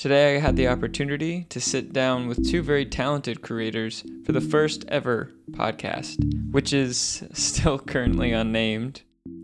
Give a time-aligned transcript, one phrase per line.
[0.00, 4.40] Today, I had the opportunity to sit down with two very talented creators for the
[4.40, 6.16] first ever podcast,
[6.52, 9.02] which is still currently unnamed.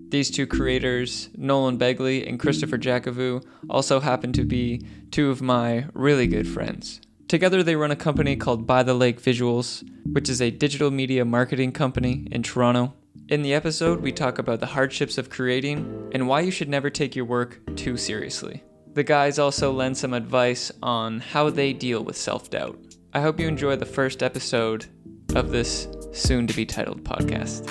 [0.09, 4.81] These two creators, Nolan Begley and Christopher Jacovou, also happen to be
[5.11, 7.03] two of my really good friends.
[7.29, 11.27] Together, they run a company called By the Lake Visuals, which is a digital media
[11.27, 12.95] marketing company in Toronto.
[13.29, 16.89] In the episode, we talk about the hardships of creating and why you should never
[16.89, 18.63] take your work too seriously.
[18.97, 22.79] The guys also lend some advice on how they deal with self doubt.
[23.13, 24.87] I hope you enjoy the first episode
[25.35, 27.69] of this soon to be titled podcast.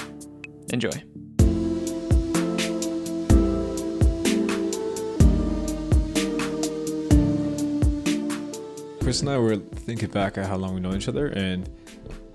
[0.72, 0.92] Enjoy.
[9.02, 11.68] Chris and I were thinking back at how long we know each other, and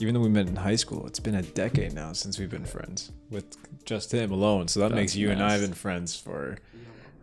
[0.00, 2.64] even though we met in high school, it's been a decade now since we've been
[2.64, 4.66] friends with just him alone.
[4.66, 6.58] So that That's makes you and I have been friends for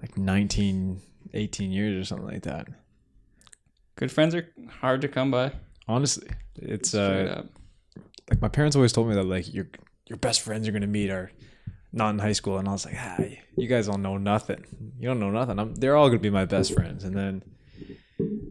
[0.02, 1.02] like 19,
[1.34, 2.68] 18 years or something like that.
[3.96, 4.48] Good friends are
[4.82, 5.52] hard to come by.
[5.88, 7.46] Honestly, it's Straight uh up.
[8.30, 9.68] like my parents always told me that like your
[10.08, 11.32] your best friends you're gonna meet are
[11.94, 13.18] not in high school, and I was like, ah,
[13.56, 14.64] you guys don't know nothing.
[15.00, 15.58] You don't know nothing.
[15.58, 17.44] I'm, they're all gonna be my best friends, and then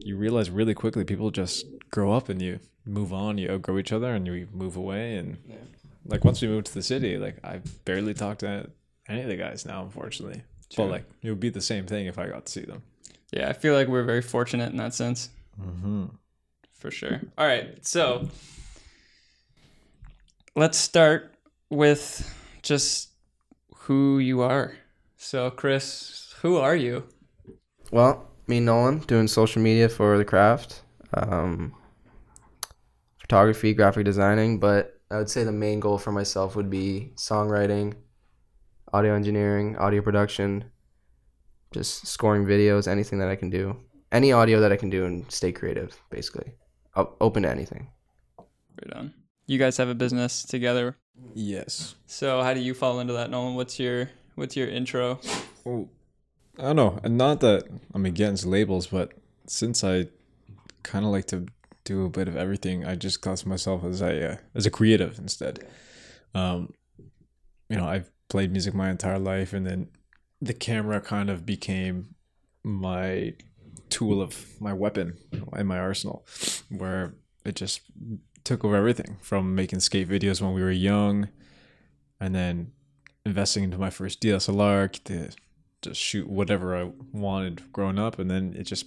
[0.03, 3.91] you realize really quickly people just grow up and you move on, you outgrow each
[3.91, 5.15] other, and you move away.
[5.15, 5.37] And
[6.05, 8.69] like once we moved to the city, like I barely talked to
[9.07, 10.41] any of the guys now, unfortunately.
[10.69, 10.85] True.
[10.85, 12.83] But like it would be the same thing if I got to see them.
[13.31, 15.29] Yeah, I feel like we're very fortunate in that sense.
[15.61, 16.05] Mm-hmm.
[16.73, 17.21] For sure.
[17.37, 17.85] All right.
[17.85, 18.29] So
[20.55, 21.35] let's start
[21.69, 23.09] with just
[23.75, 24.75] who you are.
[25.17, 27.03] So, Chris, who are you?
[27.91, 30.81] Well, me Nolan doing social media for the craft,
[31.13, 31.73] um,
[33.19, 37.95] photography, graphic designing, but I would say the main goal for myself would be songwriting,
[38.93, 40.65] audio engineering, audio production,
[41.73, 43.77] just scoring videos, anything that I can do,
[44.11, 46.53] any audio that I can do and stay creative, basically.
[46.95, 47.89] O- open to anything.
[48.37, 49.13] Right on.
[49.45, 50.97] You guys have a business together.
[51.33, 51.95] Yes.
[52.05, 53.55] So, how do you fall into that, Nolan?
[53.55, 55.19] What's your what's your intro?
[55.63, 55.89] Well,
[56.59, 59.13] I don't know, and not that I'm against labels, but
[59.47, 60.07] since I
[60.83, 61.45] kind of like to
[61.83, 65.17] do a bit of everything, I just class myself as a uh, as a creative
[65.17, 65.67] instead.
[66.33, 66.73] Um,
[67.69, 69.89] you know, I've played music my entire life, and then
[70.41, 72.15] the camera kind of became
[72.63, 73.33] my
[73.89, 75.17] tool of my weapon
[75.55, 76.25] in my arsenal,
[76.69, 77.81] where it just
[78.43, 81.29] took over everything from making skate videos when we were young,
[82.19, 82.71] and then
[83.25, 85.29] investing into my first DSLR to
[85.81, 88.85] just shoot whatever I wanted growing up, and then it just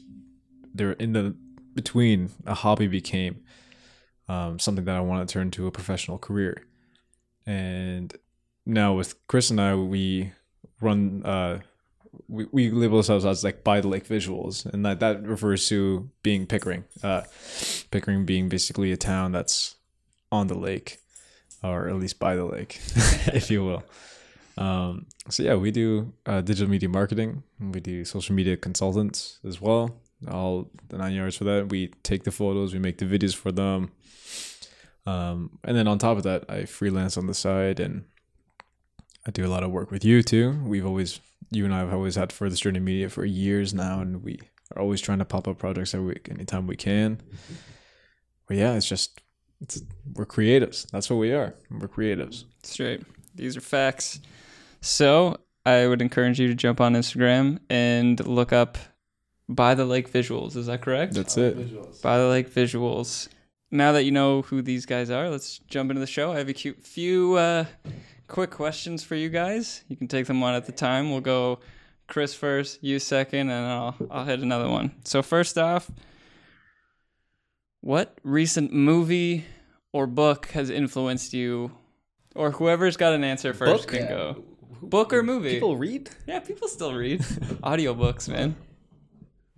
[0.74, 1.34] there in the
[1.74, 3.42] between a hobby became
[4.28, 6.66] um, something that I wanted to turn into a professional career,
[7.46, 8.14] and
[8.70, 10.32] now with Chris and I, we
[10.80, 11.60] run uh,
[12.28, 16.10] we, we label ourselves as like by the lake visuals, and that that refers to
[16.22, 17.22] being Pickering, uh,
[17.90, 19.76] Pickering being basically a town that's
[20.32, 20.98] on the lake,
[21.62, 22.80] or at least by the lake,
[23.34, 23.84] if you will.
[24.56, 27.42] Um, so yeah, we do uh, digital media marketing.
[27.58, 29.96] We do social media consultants as well.
[30.30, 31.70] All the nine yards for that.
[31.70, 33.90] We take the photos, we make the videos for them,
[35.06, 38.04] um, and then on top of that, I freelance on the side, and
[39.26, 40.58] I do a lot of work with you too.
[40.64, 41.20] We've always,
[41.50, 44.38] you and I have always had Furthest Journey Media for years now, and we
[44.74, 47.20] are always trying to pop up projects every week, anytime we can.
[48.46, 49.20] But yeah, it's just
[49.60, 49.82] it's
[50.14, 50.90] we're creatives.
[50.90, 51.54] That's what we are.
[51.70, 52.44] We're creatives.
[52.62, 53.02] Straight.
[53.34, 54.20] These are facts.
[54.80, 58.78] So, I would encourage you to jump on Instagram and look up
[59.48, 60.56] By the Lake Visuals.
[60.56, 61.12] Is that correct?
[61.14, 62.02] That's it.
[62.02, 63.28] By the Lake Visuals.
[63.70, 66.32] Now that you know who these guys are, let's jump into the show.
[66.32, 67.66] I have a cute few uh,
[68.30, 69.84] quick questions for you guys.
[69.88, 71.10] You can take them one at a time.
[71.10, 71.58] We'll go
[72.06, 74.92] Chris first, you second, and I'll I'll hit another one.
[75.04, 75.90] So first off,
[77.80, 79.44] what recent movie
[79.92, 81.72] or book has influenced you,
[82.34, 83.98] or whoever's got an answer first Book?
[83.98, 84.44] can go.
[84.82, 85.54] Book or movie?
[85.54, 86.08] People read.
[86.26, 87.20] yeah, people still read
[87.62, 88.56] audiobooks, man.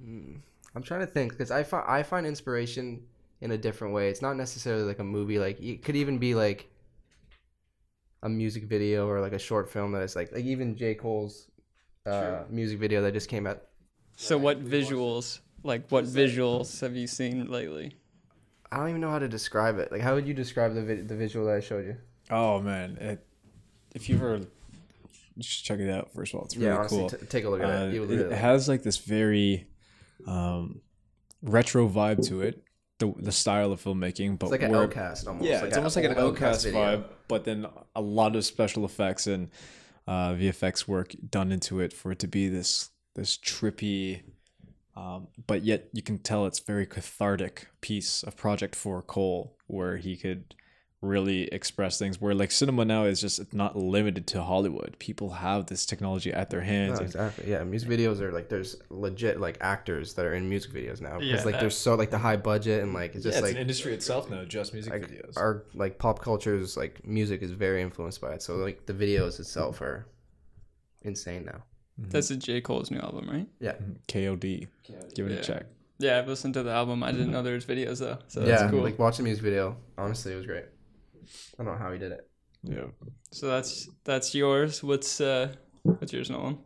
[0.02, 0.36] Hmm.
[0.74, 3.02] I'm trying to think because I find I find inspiration
[3.40, 4.08] in a different way.
[4.08, 5.38] It's not necessarily like a movie.
[5.38, 6.71] Like it could even be like
[8.22, 11.48] a music video or like a short film that is like like even J Cole's
[12.06, 13.62] uh, music video that just came out.
[14.16, 17.96] So what visuals, like what visuals have you seen lately?
[18.70, 19.90] I don't even know how to describe it.
[19.92, 21.96] Like how would you describe the vid- the visual that I showed you?
[22.30, 23.26] Oh man, it,
[23.94, 24.40] if you ever
[25.38, 26.12] just check it out.
[26.12, 27.08] First of all, it's really yeah, honestly, cool.
[27.08, 28.10] t- take a look at Uh, it.
[28.10, 29.66] It, it has like this very
[30.26, 30.80] um,
[31.42, 32.62] retro vibe to it.
[33.02, 35.44] The, the style of filmmaking, but it's like an outcast almost.
[35.44, 37.66] Yeah, it's almost like an outcast vibe, but then
[37.96, 39.48] a lot of special effects and
[40.06, 44.22] uh, VFX work done into it for it to be this this trippy,
[44.94, 49.96] Um, but yet you can tell it's very cathartic piece of project for Cole where
[49.96, 50.54] he could
[51.02, 54.94] really express things where like cinema now is just not limited to Hollywood.
[55.00, 57.00] People have this technology at their hands.
[57.00, 57.50] No, exactly.
[57.50, 61.18] Yeah, music videos are like there's legit like actors that are in music videos now.
[61.18, 63.56] Because Yeah, like that- there's so like the high budget and like it's just like
[63.56, 68.20] industry itself now, just music like our like pop culture's like music is very influenced
[68.20, 68.42] by it.
[68.42, 70.06] So like the videos itself are
[71.02, 71.64] insane now.
[72.00, 72.10] Mm-hmm.
[72.10, 72.60] That's a J.
[72.60, 73.46] Cole's new album, right?
[73.60, 73.74] Yeah.
[74.08, 74.68] KOD.
[75.14, 75.36] Give it Yeah.
[75.38, 75.66] a check.
[75.98, 77.02] Yeah, I've listened to the album.
[77.04, 78.82] I didn't know there was videos though, so yeah, that's cool.
[78.82, 79.76] like watch the music video.
[79.98, 80.64] Honestly, it was great.
[81.58, 82.28] I don't know how he did it.
[82.64, 82.86] Yeah.
[83.32, 84.82] so that's that's yours.
[84.82, 85.52] What's uh
[85.82, 86.58] what's yours, Nolan?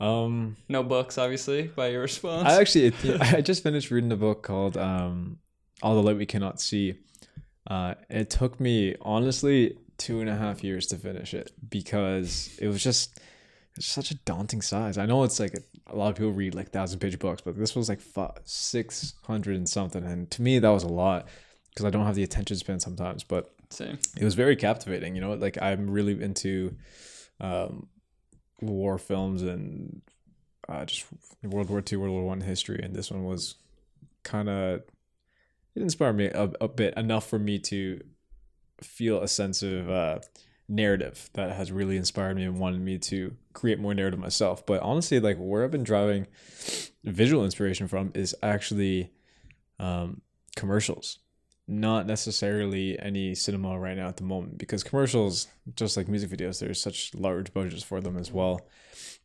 [0.00, 2.48] Um No books, obviously, by your response.
[2.48, 5.38] I actually, it, I just finished reading a book called um,
[5.82, 6.94] "All the Light We Cannot See."
[7.68, 12.68] Uh, it took me honestly two and a half years to finish it because it
[12.68, 13.18] was just
[13.76, 14.98] it's such a daunting size.
[14.98, 17.56] I know it's like a, a lot of people read like thousand page books, but
[17.56, 18.00] this was like
[18.44, 21.28] six hundred and something, and to me that was a lot
[21.70, 23.22] because I don't have the attention span sometimes.
[23.24, 23.54] But
[24.18, 25.14] It was very captivating.
[25.14, 26.76] You know, like I'm really into
[27.40, 27.88] um,
[28.60, 30.02] war films and
[30.68, 31.06] uh, just
[31.42, 33.56] World War Two, World War One history, and this one was
[34.22, 34.82] kind of
[35.74, 38.00] it inspired me a, a bit enough for me to
[38.82, 40.18] feel a sense of uh,
[40.68, 44.64] narrative that has really inspired me and wanted me to create more narrative myself.
[44.64, 46.26] But honestly, like where I've been driving
[47.04, 49.12] visual inspiration from is actually
[49.78, 50.22] um,
[50.56, 51.18] commercials
[51.68, 56.60] not necessarily any cinema right now at the moment because commercials just like music videos
[56.60, 58.66] there's such large budgets for them as well.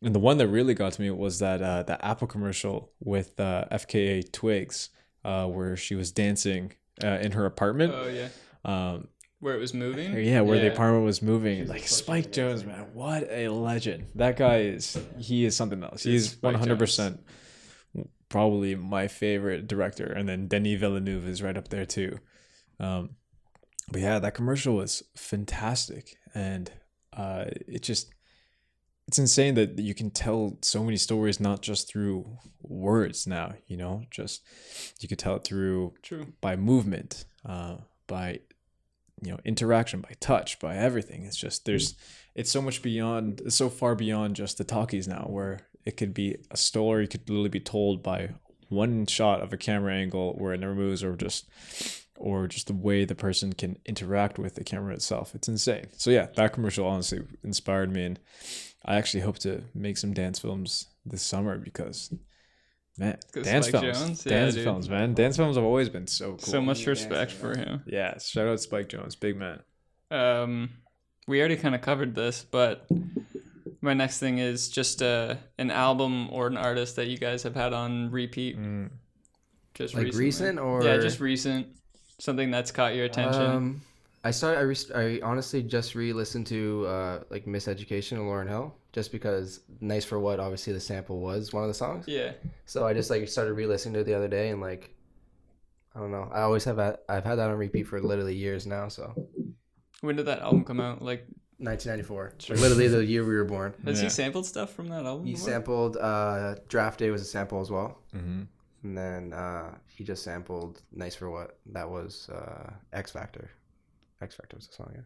[0.01, 3.39] And the one that really got to me was that uh, that apple commercial with
[3.39, 4.89] uh, fka twigs
[5.23, 6.73] uh, where she was dancing
[7.03, 7.93] uh, in her apartment.
[7.95, 8.29] Oh yeah,
[8.65, 9.07] um,
[9.39, 10.13] where it was moving.
[10.17, 11.67] yeah where the apartment was moving.
[11.67, 14.07] Like Spike Jonze man what a legend.
[14.15, 16.03] That guy is he is something else.
[16.03, 17.19] He's 100%
[18.29, 20.05] probably my favorite director.
[20.05, 22.17] And then denis villeneuve is right up there too
[22.81, 23.11] um,
[23.89, 26.71] but yeah that commercial was fantastic and
[27.15, 28.13] uh, it just
[29.07, 33.77] it's insane that you can tell so many stories not just through words now you
[33.77, 34.41] know just
[34.99, 36.27] you could tell it through True.
[36.41, 38.39] by movement, uh, by
[39.21, 41.25] you know interaction, by touch, by everything.
[41.25, 41.95] It's just there's
[42.35, 46.13] it's so much beyond, it's so far beyond just the talkies now, where it could
[46.13, 48.31] be a story could literally be told by
[48.69, 51.49] one shot of a camera angle where it never moves, or just
[52.21, 55.35] or just the way the person can interact with the camera itself.
[55.35, 55.87] It's insane.
[55.97, 58.19] So yeah, that commercial honestly inspired me, and
[58.85, 62.13] I actually hope to make some dance films this summer because.
[62.97, 64.25] man, dance Spike films, Jonze?
[64.25, 64.63] Yeah, dance dude.
[64.63, 65.13] films, man.
[65.13, 66.39] Dance films have always been so cool.
[66.39, 67.37] So much respect yeah.
[67.37, 67.83] for him.
[67.85, 69.61] Yeah, shout out Spike Jonze, big man.
[70.11, 70.69] Um,
[71.27, 72.87] we already kind of covered this, but
[73.81, 77.55] my next thing is just uh, an album or an artist that you guys have
[77.55, 78.57] had on repeat.
[79.73, 80.25] Just Like recently.
[80.25, 81.67] recent or yeah, just recent.
[82.21, 83.41] Something that's caught your attention.
[83.41, 83.81] Um,
[84.23, 84.59] I started.
[84.59, 84.61] I,
[85.01, 90.05] re- I honestly just re-listened to uh, like Miseducation of Lauryn Hill, just because "Nice
[90.05, 92.05] for What" obviously the sample was one of the songs.
[92.07, 92.33] yeah,
[92.67, 94.93] So I just like started re-listening to it the other day, and like,
[95.95, 96.29] I don't know.
[96.31, 97.03] I always have that.
[97.09, 98.87] I've had that on repeat for literally years now.
[98.89, 99.15] So
[100.01, 101.01] when did that album come out?
[101.01, 101.25] Like,
[101.57, 103.73] 1994, literally the year we were born.
[103.85, 105.25] has he sampled stuff from that album?
[105.25, 105.49] He before?
[105.49, 108.43] sampled uh, "Draft Day" was a sample as well, Mm-hmm.
[108.83, 113.49] And then uh, he just sampled "Nice for What." That was uh, Ex-Factor.
[114.21, 114.91] X Factor was the song.
[114.95, 115.01] Yeah.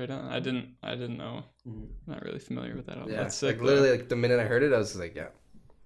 [0.00, 0.24] Right on.
[0.32, 0.74] I didn't.
[0.82, 1.44] I didn't know.
[1.68, 1.86] Mhm.
[2.06, 3.12] Not really familiar with that album.
[3.12, 3.56] Yeah, That's sick.
[3.56, 5.24] like literally, like the minute I heard it, I was like, "Yeah,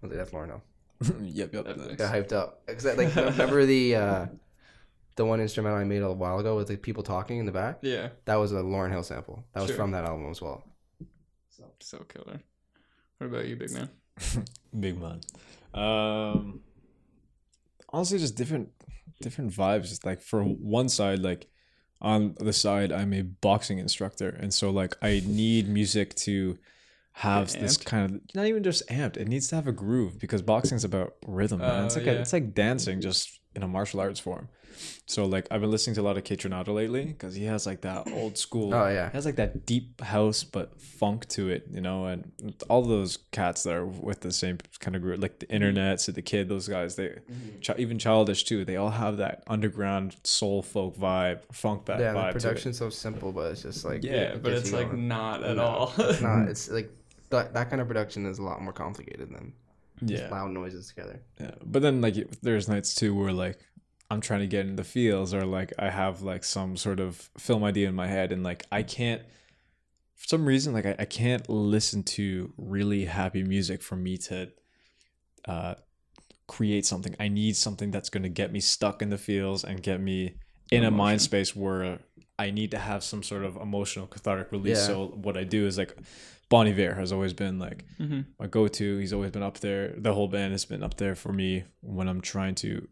[0.03, 0.61] I was like, that's Lauryn
[1.23, 1.65] yep, yep.
[1.65, 1.95] Definitely.
[1.97, 4.27] Got hyped up because like remember the uh,
[5.17, 7.79] the one instrumental I made a while ago with the people talking in the back.
[7.83, 9.45] Yeah, That was a Lauryn Hill sample.
[9.55, 9.77] That was Sure.
[9.77, 10.65] from that album as well.
[11.81, 12.41] so killer.
[13.19, 13.89] What about you, big man?
[14.81, 15.21] Big man.
[15.75, 16.61] Um,
[17.91, 18.71] honestly, just different,
[19.21, 19.91] different vibes.
[19.93, 21.49] It's like for one side, like
[22.01, 26.59] on the side, I'm a boxing instructor, and so like I need music to
[27.13, 29.17] have this kind of not even just amped.
[29.17, 31.59] It needs to have a groove because boxing's about rhythm.
[31.59, 31.83] Man.
[31.83, 32.13] Oh, it's Oh, like yeah.
[32.13, 34.49] a, it's like dancing, just in a martial arts form.
[35.07, 37.81] So like I've been listening to a lot of Kate lately because he has like
[37.83, 38.75] that old school.
[38.75, 39.11] Oh, yeah.
[39.11, 42.31] He has like that deep house but funk to it, you know, and
[42.69, 46.13] all those cats that are with the same kind of group, like the internet, so
[46.13, 47.61] the kid, those guys, they mm-hmm.
[47.65, 48.65] chi- even childish too.
[48.65, 52.15] They all have that underground soul folk vibe, funk back yeah, vibe.
[52.15, 52.43] the to it.
[52.43, 55.09] production's so simple, but it's just like Yeah, Yeah, but it's like going.
[55.09, 55.93] not at No, all.
[55.99, 56.39] it's not.
[56.49, 56.91] It's like
[57.31, 59.53] that, that kind of production is a lot more complicated than
[60.05, 60.31] just Yeah.
[60.31, 61.21] loud noises together.
[61.41, 63.59] Yeah, but then like there's nights too where like
[64.11, 67.29] I'm trying to get in the feels or like I have like some sort of
[67.39, 69.23] film idea in my head and like I can't
[70.17, 74.49] for some reason like I, I can't listen to really happy music for me to
[75.47, 75.75] uh
[76.47, 77.15] create something.
[77.21, 80.37] I need something that's going to get me stuck in the feels and get me
[80.71, 81.99] in a mind space where
[82.39, 84.79] I need to have some sort of emotional cathartic release.
[84.79, 84.87] Yeah.
[84.87, 85.95] So what I do is like
[86.49, 88.25] Bon Iver has always been like Mhm.
[88.41, 88.97] my go-to.
[88.97, 89.93] He's always been up there.
[89.99, 92.89] The whole band has been up there for me when I'm trying to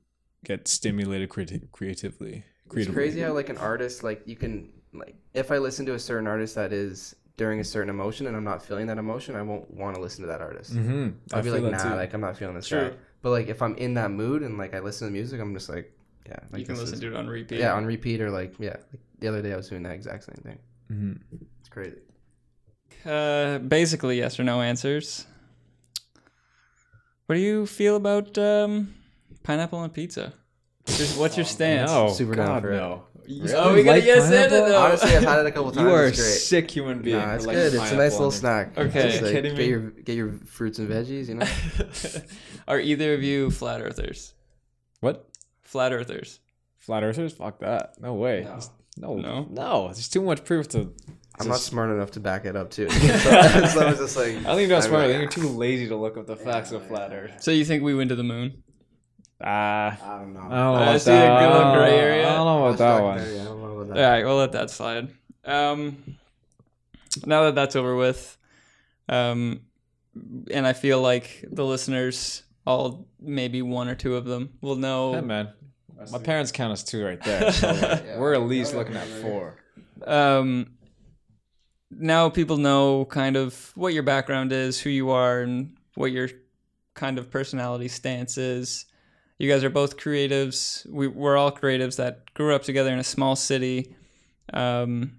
[0.47, 2.45] get stimulated creati- creatively.
[2.75, 5.99] It's crazy how like an artist like you can like if I listen to a
[5.99, 9.43] certain artist that is during a certain emotion and I'm not feeling that emotion, I
[9.43, 10.75] won't want to listen to that artist.
[10.75, 11.09] Mm-hmm.
[11.35, 12.91] I'll be like, nah, like I'm not feeling this True.
[12.91, 12.97] guy.
[13.23, 15.69] But like if I'm in that mood and like I listen to music, I'm just
[15.69, 15.93] like,
[16.26, 17.59] yeah, like you can listen is- to it on repeat.
[17.59, 18.76] yeah on repeat or like yeah.
[18.93, 20.59] Like the other day I was doing that exact same thing.
[20.93, 21.37] Mm-hmm.
[21.61, 21.99] It's crazy.
[23.05, 25.26] Uh, basically, yes or no answers.
[27.26, 28.95] What do you feel about um,
[29.47, 30.33] pineapple on pizza?
[30.87, 31.91] Just what's your oh, stance?
[31.91, 32.76] No, Super God, down for it.
[32.76, 33.05] no.
[33.57, 34.81] Oh, we gotta yes and it though.
[34.81, 35.87] Honestly, I've had it a couple times.
[35.88, 36.29] You are a it's great.
[36.29, 37.17] sick human being.
[37.19, 37.75] Nah, it's for good.
[37.75, 38.79] It's a nice pineapple little on snack.
[38.79, 39.03] Okay.
[39.03, 39.67] Just, Are you kidding get me?
[39.67, 41.29] your get your fruits and veggies.
[41.29, 42.23] You know.
[42.69, 44.33] Are either of you flat earthers?
[45.00, 45.29] What?
[45.62, 46.38] Flat earthers.
[46.76, 47.33] Flat earthers?
[47.33, 48.00] Fuck that.
[48.00, 48.45] No way.
[48.45, 48.61] No.
[48.97, 49.17] No.
[49.17, 49.47] No?
[49.50, 49.85] No.
[49.88, 50.93] There's too much proof to.
[51.41, 52.88] I'm not smart enough to back it up too.
[52.91, 55.05] so, so I was just like, I think you're not I'm smart.
[55.05, 57.43] I like, think you're too lazy to look up the facts Yeah, of flat Earth.
[57.43, 58.62] So you think we went to the moon?
[59.40, 59.99] Ah.
[60.02, 60.40] I don't know.
[60.40, 61.40] I don't know Uh, about see a that.
[61.40, 62.28] good little gray I don't- area?
[62.28, 63.16] I don't know about that one.
[63.19, 64.09] documentary, I don't know about that.
[64.11, 65.09] right, we'll let that slide.
[65.45, 66.16] Um,
[67.25, 68.37] now that that's over with,
[69.09, 69.61] um,
[70.50, 75.12] and I feel like the listeners, all maybe one or two of them, will know.
[75.12, 75.49] Hey, man.
[76.12, 77.52] My parents count us two right there.
[77.52, 78.19] So Yeah.
[78.19, 79.57] we're at least Yeah, looking at four.
[80.07, 80.73] um,
[81.90, 86.28] now people know kind of what your background is, who you are, and what your
[86.95, 88.85] kind of personality stance is.
[89.38, 90.88] You guys are both creatives.
[90.90, 93.95] We, we're all creatives that grew up together in a small city.
[94.52, 95.19] Um,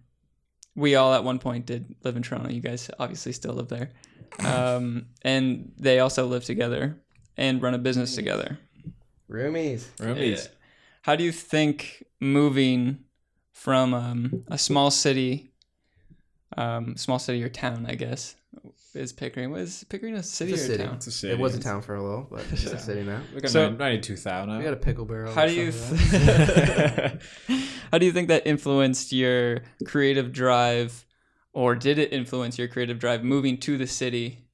[0.76, 2.50] we all at one point did live in Toronto.
[2.50, 3.92] You guys obviously still live there.
[4.40, 6.98] Um, and they also live together
[7.36, 8.60] and run a business together.
[9.30, 9.86] Roomies.
[9.98, 10.50] Roomies.
[11.02, 13.00] How do you think moving
[13.54, 15.52] from um, a small city,
[16.56, 18.36] um, small city or town, I guess,
[18.94, 19.52] is Pickering?
[19.52, 20.84] Was Pickering a city It's a or city.
[20.84, 20.96] a town?
[20.96, 21.34] It's a city.
[21.34, 22.72] It was a town for a little, but it's Yeah.
[22.72, 23.22] a city now.
[23.34, 24.64] We got So- 92,000 We now.
[24.64, 25.34] got a pickle barrel.
[25.34, 27.22] How do you stuff like that.
[27.48, 27.62] th-
[27.92, 31.06] how do you think that influenced your creative drive,
[31.54, 34.46] or did it influence your creative drive moving to the city?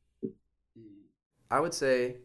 [1.52, 2.18] I would say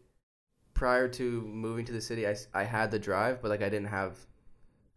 [0.73, 3.69] prior to moving to the city, I, s- I had the drive, but like I
[3.69, 4.17] didn't have,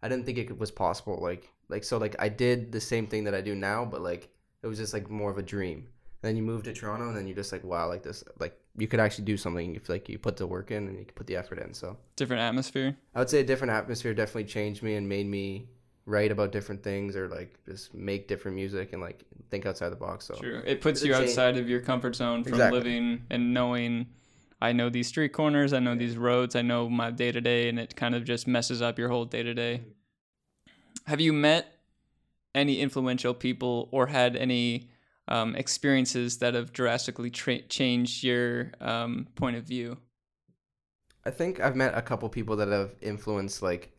[0.01, 1.19] I didn't think it was possible.
[1.21, 4.29] Like like so like I did the same thing that I do now, but like
[4.63, 5.87] it was just like more of a dream.
[6.23, 8.87] Then you move to Toronto, and then you're just like, wow, like this, like you
[8.87, 11.35] could actually do something if like you put the work in and you put the
[11.35, 11.73] effort in.
[11.73, 12.95] So Different atmosphere.
[13.13, 15.67] I would say a different atmosphere definitely changed me and made me
[16.05, 19.97] write about different things or like just make different music and like think outside the
[19.97, 20.23] box.
[20.23, 20.63] So True.
[20.65, 22.79] It puts you outside of your comfort zone from Exactly.
[22.79, 24.07] living and knowing.
[24.61, 25.73] I know these street corners.
[25.73, 26.55] I know these roads.
[26.55, 29.25] I know my day to day, and it kind of just messes up your whole
[29.25, 29.81] day to day.
[31.05, 31.67] Have you met
[32.55, 34.87] any influential people or had any
[35.27, 39.97] um, experiences that have drastically tra- changed your um, point of view?
[41.25, 43.91] I think I've met a couple people that have influenced like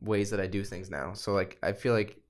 [0.00, 1.12] ways that I do things now.
[1.14, 2.20] So like I feel like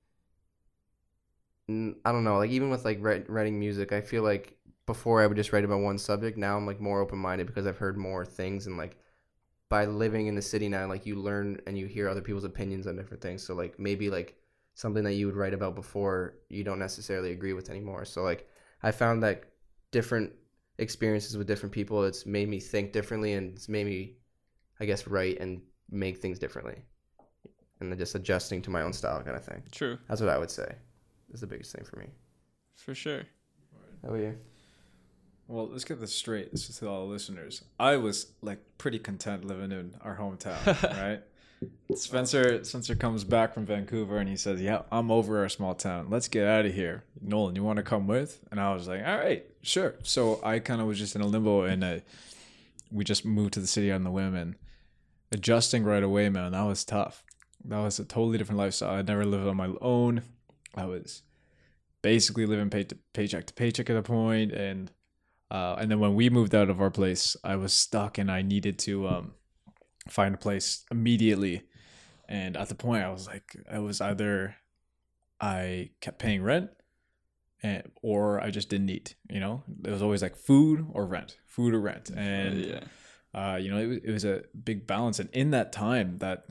[1.69, 4.57] I don't know, like even with like writing music, I feel like
[4.87, 6.35] before I would just write about one subject.
[6.35, 8.97] Now I'm like more open minded because I've heard more things and like
[9.69, 12.87] by living in the city now, like you learn and you hear other people's opinions
[12.87, 13.43] on different things.
[13.43, 14.35] So like maybe like
[14.79, 18.05] something that you would write about before you don't necessarily agree with anymore.
[18.05, 18.47] So like
[18.81, 19.43] I found that
[19.91, 20.31] different
[20.77, 24.13] experiences with different people, it's made me think differently and it's made me,
[24.79, 26.81] I guess, write and make things differently.
[27.81, 29.63] And then just adjusting to my own style kind of thing.
[29.69, 30.75] True, That's what I would say
[31.33, 32.07] is the biggest thing for me.
[32.75, 33.23] for sure.
[34.01, 34.37] How about you?
[35.49, 36.53] Well, let's get this straight.
[36.53, 37.63] This is to all the listeners.
[37.77, 40.63] I was like pretty content living in our hometown,
[41.01, 41.21] right?
[41.95, 46.09] Spencer Spencer comes back from Vancouver and he says, "Yeah, I'm over our small town.
[46.09, 48.39] Let's get out of here." Nolan, you want to come with?
[48.51, 51.27] And I was like, "All right, sure." So I kind of was just in a
[51.27, 51.99] limbo, and uh,
[52.91, 54.55] we just moved to the city on the whim and
[55.31, 56.51] adjusting right away, man.
[56.51, 57.23] That was tough.
[57.65, 58.95] That was a totally different lifestyle.
[58.95, 60.21] I'd never lived on my own.
[60.75, 61.23] I was
[62.01, 64.91] basically living pay to, paycheck to paycheck at a point, and
[65.51, 68.43] uh, and then when we moved out of our place, I was stuck and I
[68.43, 69.33] needed to um,
[70.09, 71.63] find a place immediately.
[72.27, 74.55] And at the point, I was like, I was either
[75.41, 76.69] I kept paying rent,
[77.63, 79.15] and or I just didn't eat.
[79.29, 82.79] You know, it was always like food or rent, food or rent, and yeah,
[83.33, 85.19] uh, you know, it was, it was a big balance.
[85.19, 86.45] And in that time, that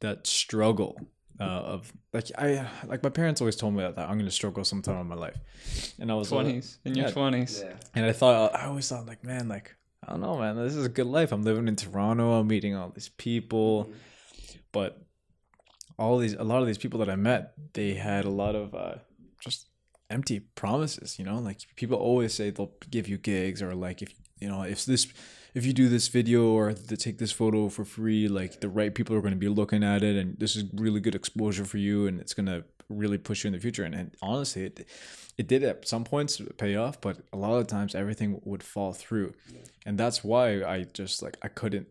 [0.00, 1.00] that struggle
[1.40, 4.30] uh, of like I like my parents always told me that, that I'm going to
[4.30, 5.38] struggle sometime in my life,
[5.98, 7.12] and I was uh, twenties in your yeah.
[7.12, 7.64] twenties.
[7.94, 10.56] and I thought I always thought like, man, like I don't know, man.
[10.56, 11.32] This is a good life.
[11.32, 12.32] I'm living in Toronto.
[12.32, 13.90] I'm meeting all these people,
[14.72, 15.00] but
[15.98, 18.74] all these, a lot of these people that I met, they had a lot of
[18.74, 18.96] uh,
[19.40, 19.68] just
[20.10, 21.18] empty promises.
[21.18, 24.62] You know, like people always say they'll give you gigs or like if you know
[24.62, 25.06] if this
[25.54, 28.94] if you do this video or to take this photo for free, like the right
[28.94, 31.78] people are going to be looking at it, and this is really good exposure for
[31.78, 33.84] you, and it's going to really push you in the future.
[33.84, 34.86] And, and honestly, it
[35.38, 38.92] it did at some points pay off, but a lot of times everything would fall
[38.92, 39.34] through,
[39.84, 41.88] and that's why I just like I couldn't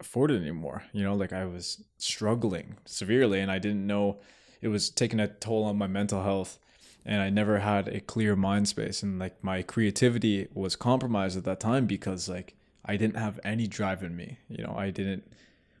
[0.00, 0.84] afford it anymore.
[0.92, 4.18] You know, like I was struggling severely, and I didn't know
[4.60, 6.58] it was taking a toll on my mental health
[7.06, 11.44] and I never had a clear mind space and like my creativity was compromised at
[11.44, 12.54] that time because like
[12.88, 14.38] I didn't have any drive in me.
[14.48, 15.30] You know, I didn't.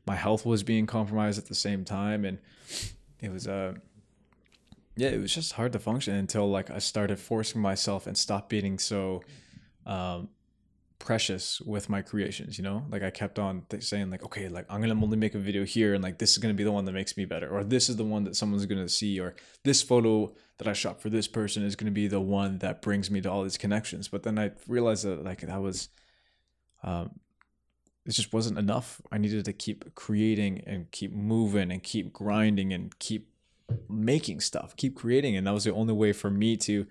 [0.06, 2.38] My health was being compromised at the same time, and
[3.20, 3.74] it was uh
[4.98, 8.48] yeah, it was just hard to function until like I started forcing myself and stopped
[8.48, 9.22] being so
[9.86, 10.28] um
[10.98, 14.66] precious with my creations you know like i kept on th- saying like okay like
[14.68, 16.84] i'm gonna only make a video here and like this is gonna be the one
[16.84, 19.80] that makes me better or this is the one that someone's gonna see or this
[19.80, 23.20] photo that i shot for this person is gonna be the one that brings me
[23.20, 25.88] to all these connections but then i realized that like that was
[26.82, 27.20] um,
[28.08, 29.00] it just wasn't enough.
[29.12, 33.28] I needed to keep creating and keep moving and keep grinding and keep
[33.88, 35.36] making stuff, keep creating.
[35.36, 36.86] And that was the only way for me to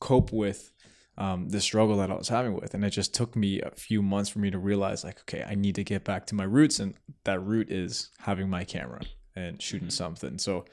[0.00, 0.72] cope with
[1.16, 2.74] um, the struggle that I was having with.
[2.74, 5.54] And it just took me a few months for me to realize, like, okay, I
[5.54, 6.80] need to get back to my roots.
[6.80, 9.02] And that root is having my camera
[9.36, 9.92] and shooting mm-hmm.
[9.92, 10.38] something.
[10.38, 10.64] So,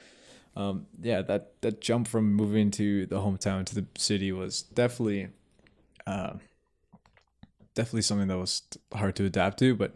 [0.55, 5.29] um, yeah, that, that jump from moving to the hometown to the city was definitely.
[6.08, 6.34] Uh,
[7.74, 9.96] definitely something that was hard to adapt to, but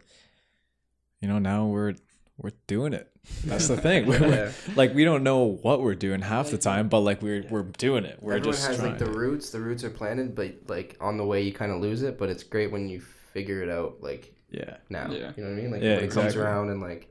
[1.22, 1.94] you know, now we're
[2.38, 3.12] we're doing it.
[3.46, 4.06] That's the thing.
[4.08, 4.52] We're, yeah.
[4.76, 8.06] like we don't know what we're doing half the time, but like we're we're doing
[8.06, 8.20] it.
[8.22, 8.92] We're Everyone just has trying.
[8.92, 9.50] like the roots.
[9.50, 12.20] The roots are planted, but like on the way you kind of lose it.
[12.20, 13.98] But it's great when you figure it out.
[14.02, 15.32] Like yeah, now yeah.
[15.36, 15.72] you know what I mean.
[15.72, 16.06] Like yeah, when exactly.
[16.06, 17.08] it comes around and like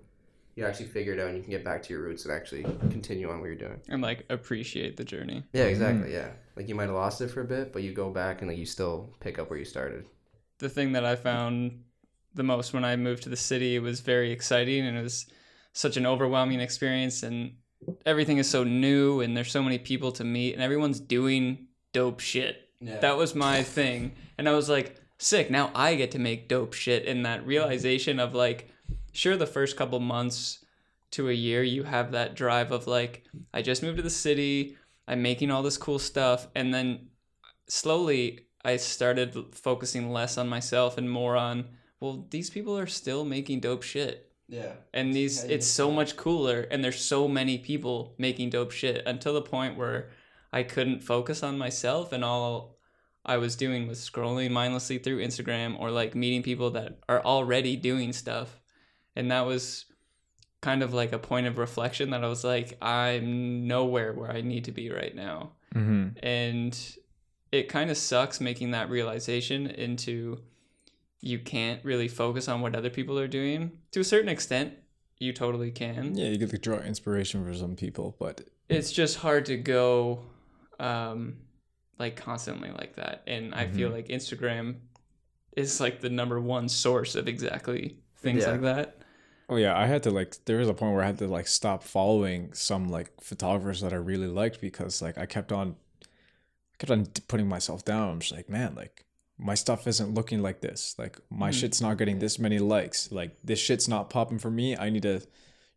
[0.55, 2.63] you actually figure it out and you can get back to your roots and actually
[2.63, 5.43] continue on what you're doing and like appreciate the journey.
[5.53, 6.11] Yeah, exactly.
[6.11, 6.13] Mm-hmm.
[6.13, 8.49] Yeah, like you might have lost it for a bit, but you go back and
[8.49, 10.07] like you still pick up where you started
[10.59, 11.84] the thing that I found
[12.35, 13.77] the most when I moved to the city.
[13.77, 15.27] It was very exciting and it was
[15.73, 17.55] such an overwhelming experience and
[18.07, 22.21] everything is so new and there's so many people to meet and everyone's doing dope
[22.21, 22.69] shit.
[22.81, 22.99] Yeah.
[22.99, 24.13] That was my thing.
[24.39, 28.21] And I was like, sick, now I get to make dope shit and that realization
[28.21, 28.71] of like
[29.13, 30.65] sure the first couple months
[31.13, 34.77] to a year you have that drive of like I just moved to the city,
[35.07, 37.09] I'm making all this cool stuff and then
[37.69, 41.67] slowly I started focusing less on myself and more on,
[42.01, 44.31] well, these people are still making dope shit.
[44.49, 44.75] Yeah.
[44.93, 49.35] And these, it's so much cooler, and there's so many people making dope shit until
[49.35, 50.11] the point where
[50.53, 52.79] I couldn't focus on myself, and all
[53.25, 57.75] I was doing was scrolling mindlessly through Instagram or like meeting people that are already
[57.75, 58.61] doing stuff.
[59.17, 59.87] And that was
[60.61, 64.43] kind of like a point of reflection that I was like, I'm nowhere where I
[64.43, 65.53] need to be right now.
[65.75, 66.19] Mm-hmm.
[66.23, 66.97] And
[67.51, 70.41] it kind of sucks making that realization into
[71.25, 73.73] you can't really focus on what other people are doing.
[73.93, 74.75] To a certain extent,
[75.19, 76.15] you totally can.
[76.15, 80.21] Yeah, you get to draw inspiration for some people, but it's just hard to go
[80.79, 81.37] um
[81.99, 83.23] like constantly like that.
[83.27, 83.61] And mm-hmm.
[83.61, 83.97] I feel mm-hmm.
[83.97, 84.77] like Instagram
[85.57, 88.51] is like the number one source of exactly things yeah.
[88.51, 88.99] like that.
[89.49, 91.47] Oh yeah, I had to like there was a point where I had to like
[91.47, 95.77] stop following some like photographers that I really liked because like I kept on
[96.79, 98.11] kept on putting myself down.
[98.11, 99.05] I'm just like, man, like
[99.39, 100.95] my stuff isn't looking like this.
[100.99, 101.55] Like my mm.
[101.55, 103.11] shit's not getting this many likes.
[103.11, 104.77] Like this shit's not popping for me.
[104.77, 105.21] I need to,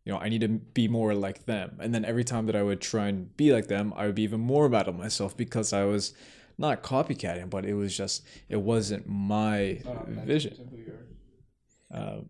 [0.04, 1.76] you know, I need to be more like them.
[1.80, 4.22] And then every time that I would try and be like them, I would be
[4.22, 6.14] even more mad at myself because I was
[6.56, 10.94] not copycatting, but it was just it wasn't my oh, vision.
[11.92, 12.26] Um,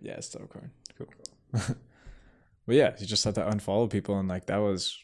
[0.00, 0.70] yeah, it's still recording.
[0.96, 1.08] Cool.
[1.52, 1.76] but
[2.74, 4.96] yeah, you just had to unfollow people, and like that was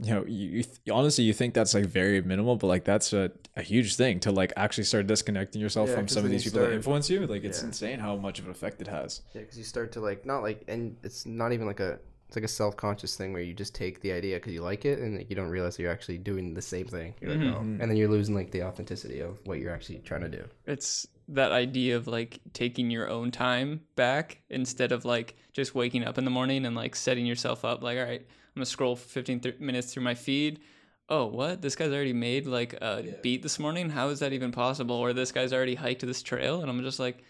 [0.00, 3.12] you know you, you th- honestly you think that's like very minimal but like that's
[3.12, 6.44] a, a huge thing to like actually start disconnecting yourself yeah, from some of these
[6.44, 7.66] people start, that influence you like it's yeah.
[7.66, 10.42] insane how much of an effect it has yeah because you start to like not
[10.42, 13.74] like and it's not even like a it's like a self-conscious thing where you just
[13.74, 16.16] take the idea because you like it and like, you don't realize that you're actually
[16.16, 17.52] doing the same thing like, mm-hmm.
[17.54, 17.58] oh.
[17.58, 21.06] and then you're losing like the authenticity of what you're actually trying to do it's
[21.28, 26.16] that idea of like taking your own time back instead of like just waking up
[26.16, 29.40] in the morning and like setting yourself up like all right I'm gonna scroll 15
[29.40, 30.60] th- minutes through my feed.
[31.08, 31.60] Oh, what?
[31.60, 33.12] This guy's already made like a yeah.
[33.22, 33.90] beat this morning.
[33.90, 34.96] How is that even possible?
[34.96, 37.22] Or this guy's already hiked this trail, and I'm just like,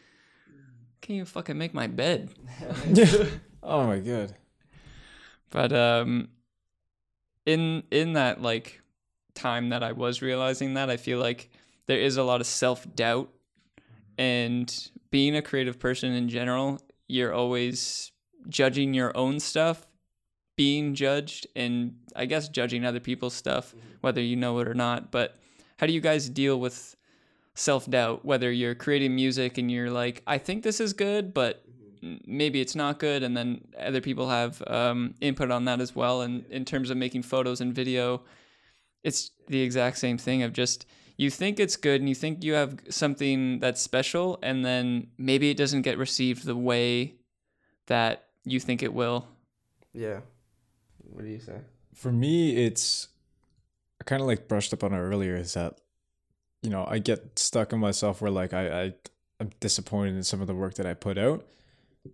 [1.01, 2.31] can you fucking make my bed?
[3.63, 4.35] oh my god.
[5.51, 6.29] But um,
[7.47, 8.81] in in that like
[9.35, 11.51] time that I was realizing that, I feel like
[11.87, 13.31] there is a lot of self doubt
[14.19, 18.13] and being a creative person in general, you're always
[18.49, 19.87] judging your own stuff,
[20.57, 25.11] being judged, and I guess judging other people's stuff, whether you know it or not.
[25.11, 25.37] But
[25.79, 26.97] how do you guys deal with
[27.55, 28.25] self doubt?
[28.25, 31.65] Whether you're creating music and you're like, I think this is good, but
[32.27, 36.23] maybe it's not good, and then other people have um, input on that as well.
[36.23, 38.23] And in terms of making photos and video,
[39.03, 40.87] it's the exact same thing of just
[41.17, 45.51] you think it's good and you think you have something that's special and then maybe
[45.51, 47.15] it doesn't get received the way
[47.87, 49.27] that you think it will
[49.93, 50.21] Yeah.
[51.13, 51.61] What do you say?
[51.95, 53.09] For me, it's
[54.01, 55.37] I kind of like brushed up on it earlier.
[55.37, 55.79] Is that
[56.63, 58.95] you know I get stuck in myself where like I, I
[59.41, 61.47] I'm disappointed in some of the work that I put out,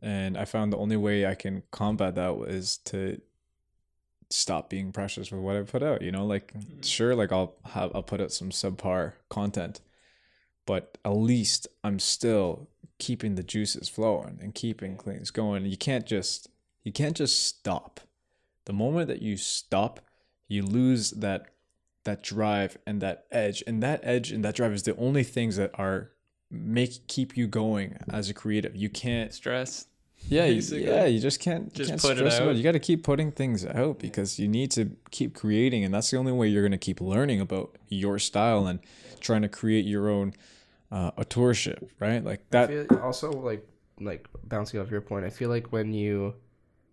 [0.03, 3.21] and I found the only way I can combat that is to
[4.31, 6.03] stop being precious with what I put out.
[6.03, 6.83] You know, like mm-hmm.
[6.83, 9.81] sure, like I'll have I'll put out some subpar content,
[10.67, 15.65] but at least I'm still keeping the juices flowing and keeping things going.
[15.65, 16.49] You can't just
[16.85, 18.01] you can't just stop.
[18.69, 19.99] The moment that you stop,
[20.47, 21.47] you lose that
[22.05, 23.65] that drive and that edge.
[23.67, 26.13] And that edge and that drive is the only things that are
[26.51, 28.77] make keep you going as a creative.
[28.77, 29.87] You can't stress
[30.27, 32.57] yeah, you, yeah, you just can't Just can't put it stress about out.
[32.57, 36.11] You got to keep putting things out because you need to keep creating, and that's
[36.11, 38.81] the only way you're going to keep learning about your style and
[39.21, 40.35] trying to create your own
[40.91, 42.23] uh, authorship, right?
[42.23, 42.69] Like I that.
[42.69, 43.67] feel also like
[44.01, 45.25] like bouncing off your point.
[45.25, 46.35] I feel like when you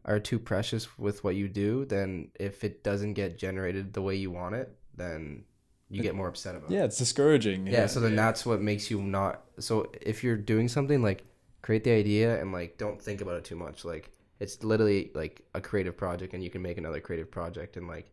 [0.06, 4.16] are too precious with what you do, then if it doesn't get generated the way
[4.16, 5.44] you want it, then
[5.90, 6.74] you get more upset about it.
[6.76, 7.68] Yeah, it's discouraging.
[7.68, 9.44] Yeah, so then that's what makes you not.
[9.60, 11.24] So if you're doing something like
[11.66, 13.84] create the idea and like don't think about it too much.
[13.84, 17.88] Like it's literally like a creative project, and you can make another creative project, and
[17.88, 18.12] like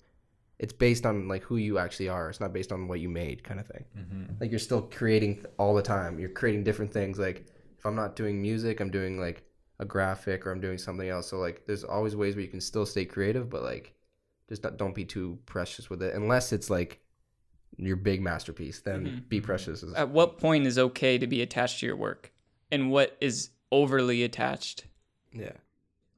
[0.58, 2.30] it's based on like who you actually are.
[2.30, 3.84] It's not based on what you made, kind of thing.
[3.98, 4.34] Mm-hmm.
[4.40, 6.18] Like you're still creating all the time.
[6.18, 7.18] You're creating different things.
[7.18, 7.44] Like
[7.78, 9.44] if I'm not doing music, I'm doing like
[9.78, 11.28] a graphic or I'm doing something else.
[11.28, 13.94] So like there's always ways where you can still stay creative, but like
[14.48, 17.00] just not, don't be too precious with it unless it's like
[17.76, 18.80] your big masterpiece.
[18.80, 19.18] Then mm-hmm.
[19.28, 19.46] be mm-hmm.
[19.46, 19.84] precious.
[19.96, 22.32] At what point is okay to be attached to your work
[22.70, 24.86] and what is overly attached
[25.32, 25.52] yeah.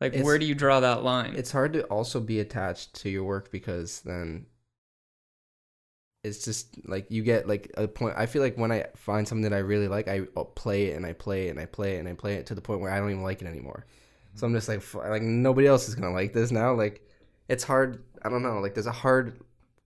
[0.01, 3.11] like It's- where do you draw that line It's hard to also be attached to
[3.11, 4.47] your work because then
[6.25, 8.15] it's just like you get like a point.
[8.17, 10.97] I feel like when I find something that I really like, I uh, play it
[10.97, 12.81] and I play it and I play it and I play it to the point
[12.81, 13.87] where I don't even like it anymore.
[14.35, 16.75] So I'm just like, f- like nobody else is gonna like this now.
[16.75, 17.07] Like,
[17.49, 18.03] it's hard.
[18.23, 18.59] I don't know.
[18.61, 19.39] Like, there's a hard,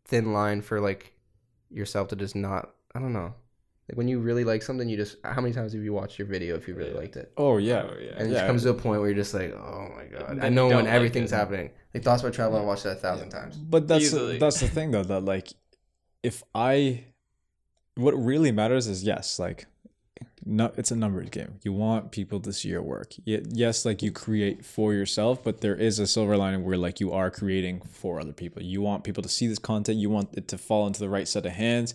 [0.07, 1.13] thin line for like
[1.71, 2.71] yourself to just not.
[2.95, 3.35] I don't know.
[3.91, 5.17] Like when you really like something, you just.
[5.25, 7.33] How many times have you watched your video if you really liked it?
[7.37, 8.11] Oh yeah, Oh, yeah.
[8.17, 8.39] And it yeah.
[8.39, 10.37] just comes to a point where you're just like, oh my god.
[10.37, 11.37] Then I know when like everything's it.
[11.37, 11.71] happening.
[11.95, 13.57] Like Thoughts by Travel, I watched that a thousand times.
[13.57, 14.39] But that's Easily.
[14.39, 15.53] that's the thing though that like
[16.23, 17.05] if I
[17.97, 19.67] what really matters is yes like
[20.45, 21.59] no it's a numbers game.
[21.63, 23.13] You want people to see your work.
[23.25, 27.13] Yes, like you create for yourself, but there is a silver lining where like you
[27.13, 28.63] are creating for other people.
[28.63, 29.99] You want people to see this content.
[29.99, 31.95] You want it to fall into the right set of hands,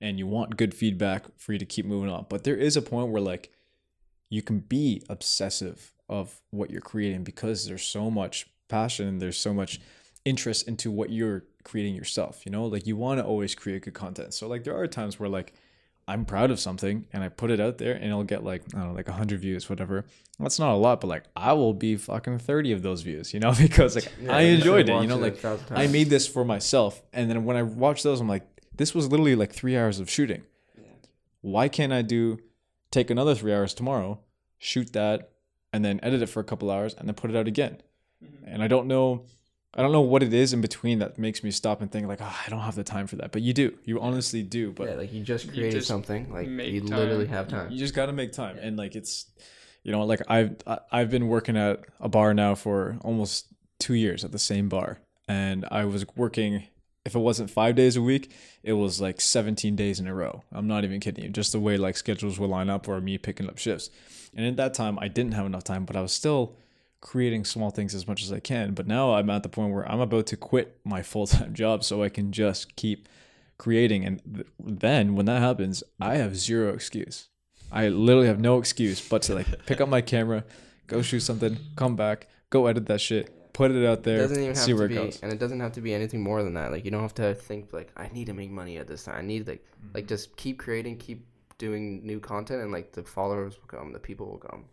[0.00, 2.26] and you want good feedback for you to keep moving on.
[2.28, 3.50] But there is a point where like
[4.30, 9.38] you can be obsessive of what you're creating because there's so much passion and there's
[9.38, 9.80] so much
[10.24, 12.66] interest into what you're creating yourself you know?
[12.66, 14.34] Like you want to always create good content.
[14.34, 15.52] So like there are times where like
[16.06, 18.78] i'm proud of something and i put it out there and it'll get like i
[18.78, 20.06] don't know like 100 views whatever.
[20.40, 23.40] That's not a lot but like i will be fucking 30 of those views you
[23.40, 23.52] know?
[23.58, 25.22] Because like i enjoyed it you know?
[25.22, 28.46] it like i made this for myself and then when i watch those i'm like
[28.78, 30.44] this was literally like three hours of shooting.
[31.40, 32.38] Why can't I do
[32.90, 34.20] take another three hours tomorrow,
[34.56, 35.32] shoot that,
[35.72, 37.82] and then edit it for a couple hours and then put it out again?
[38.44, 39.26] And I don't know
[39.78, 42.20] I don't know what it is in between that makes me stop and think like,
[42.20, 43.30] oh, I don't have the time for that.
[43.30, 43.78] But you do.
[43.84, 44.72] You honestly do.
[44.72, 46.32] But yeah, like you just created just something.
[46.32, 47.70] Like make you literally have time.
[47.70, 48.58] you just got to make time.
[48.60, 49.26] And like it's
[49.84, 53.46] you know, like I've I- I've been working at a bar now for almost
[53.78, 54.98] 2 years at the same bar.
[55.28, 56.64] And I was working
[57.04, 60.42] if it wasn't 5 days a week, it was like 17 days in a row.
[60.52, 61.30] I'm not even kidding you.
[61.30, 63.88] Just the way like schedules would line up or me picking up shifts.
[64.34, 66.56] And at that time, I didn't have enough time, but I was still
[67.00, 68.74] creating small things as much as I can.
[68.74, 71.84] But now I'm at the point where I'm about to quit my full time job
[71.84, 73.08] so I can just keep
[73.56, 74.04] creating.
[74.04, 77.28] And th- then when that happens, I have zero excuse.
[77.70, 80.44] I literally have no excuse but to like pick up my camera,
[80.86, 84.36] go shoot something, come back, go edit that shit, put it out It there, doesn't
[84.38, 85.20] even have see where to it goes.
[85.22, 86.72] and it doesn't have to be anything more than that.
[86.72, 89.16] Like you don't have to think like I need to make money at this time.
[89.16, 89.94] I need like Mm-hmm.
[89.94, 91.26] like just keep creating, keep
[91.58, 94.64] doing new content, and like the followers will come, the people will come,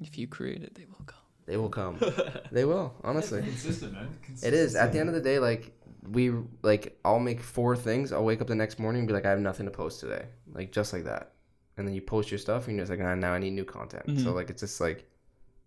[0.00, 1.98] if you create it they will come they will come,
[2.52, 2.94] they will.
[3.04, 4.08] Honestly, Consistent, man.
[4.42, 4.74] it is.
[4.74, 5.72] At the end of the day, like
[6.10, 8.12] we like I'll make four things.
[8.12, 10.24] I'll wake up the next morning and be like, I have nothing to post today,
[10.54, 11.32] like just like that.
[11.76, 13.64] and then you post your stuff, and you're just like, ah, now I need new
[13.66, 14.04] content.
[14.20, 14.34] So Mhm.
[14.34, 15.04] like it's just like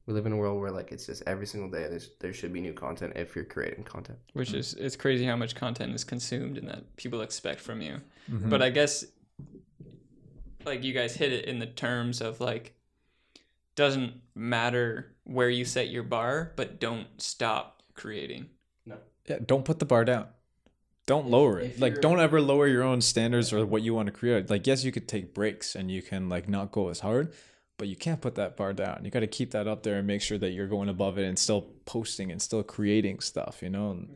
[0.07, 2.51] we live in a world where like it's just every single day there's there should
[2.53, 4.17] be new content if you're creating content.
[4.33, 8.01] which is it's crazy how much content is consumed and that people expect from you.
[8.31, 8.49] Mhm.
[8.49, 9.05] But I guess
[10.65, 12.73] like you guys hit it in the terms of like
[13.77, 18.47] doesn't matter where you set your bar, but don't stop creating.
[18.85, 18.97] No.
[19.29, 20.25] Yeah, don't put the bar down.
[21.05, 21.67] Don't lower it.
[21.75, 24.49] if Like, don't ever lower your own standards or what you want to create.
[24.49, 27.31] Like, yes, you could take breaks and you can like not go as hard,
[27.77, 29.05] but you can't put that bar down.
[29.05, 31.23] You got to keep that up there and make sure that you're going above it
[31.23, 33.61] and still posting and still creating stuff.
[33.61, 34.09] You know, and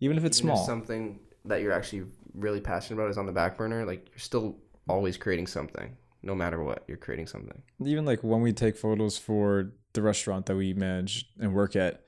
[0.00, 0.66] even if it's Even if small.
[0.66, 4.58] something that you're actually really passionate about is on the back burner, like you're still
[4.88, 5.96] always creating something.
[6.26, 7.62] No matter what, you're creating something.
[7.84, 12.02] even like when we take photos for the restaurant that we manage and work at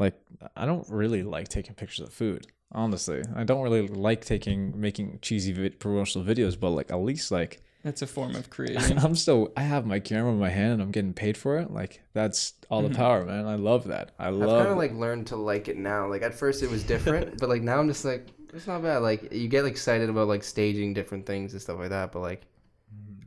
[0.00, 0.14] like
[0.56, 5.18] i don't really like taking pictures of food honestly i don't really like taking making
[5.22, 9.14] cheesy vid- promotional videos but like at least like That's a form of creation i'm
[9.14, 12.02] still i have my camera in my hand and i'm getting paid for it like
[12.14, 12.96] that's all the Mhm.
[12.96, 15.68] power man i love that i love I've love kind of like learned to like
[15.68, 16.08] it now.
[16.08, 18.98] Like at first it was different, but like now I'm just like it's not bad.
[18.98, 22.42] Like you get excited about like staging different things and stuff like that, but like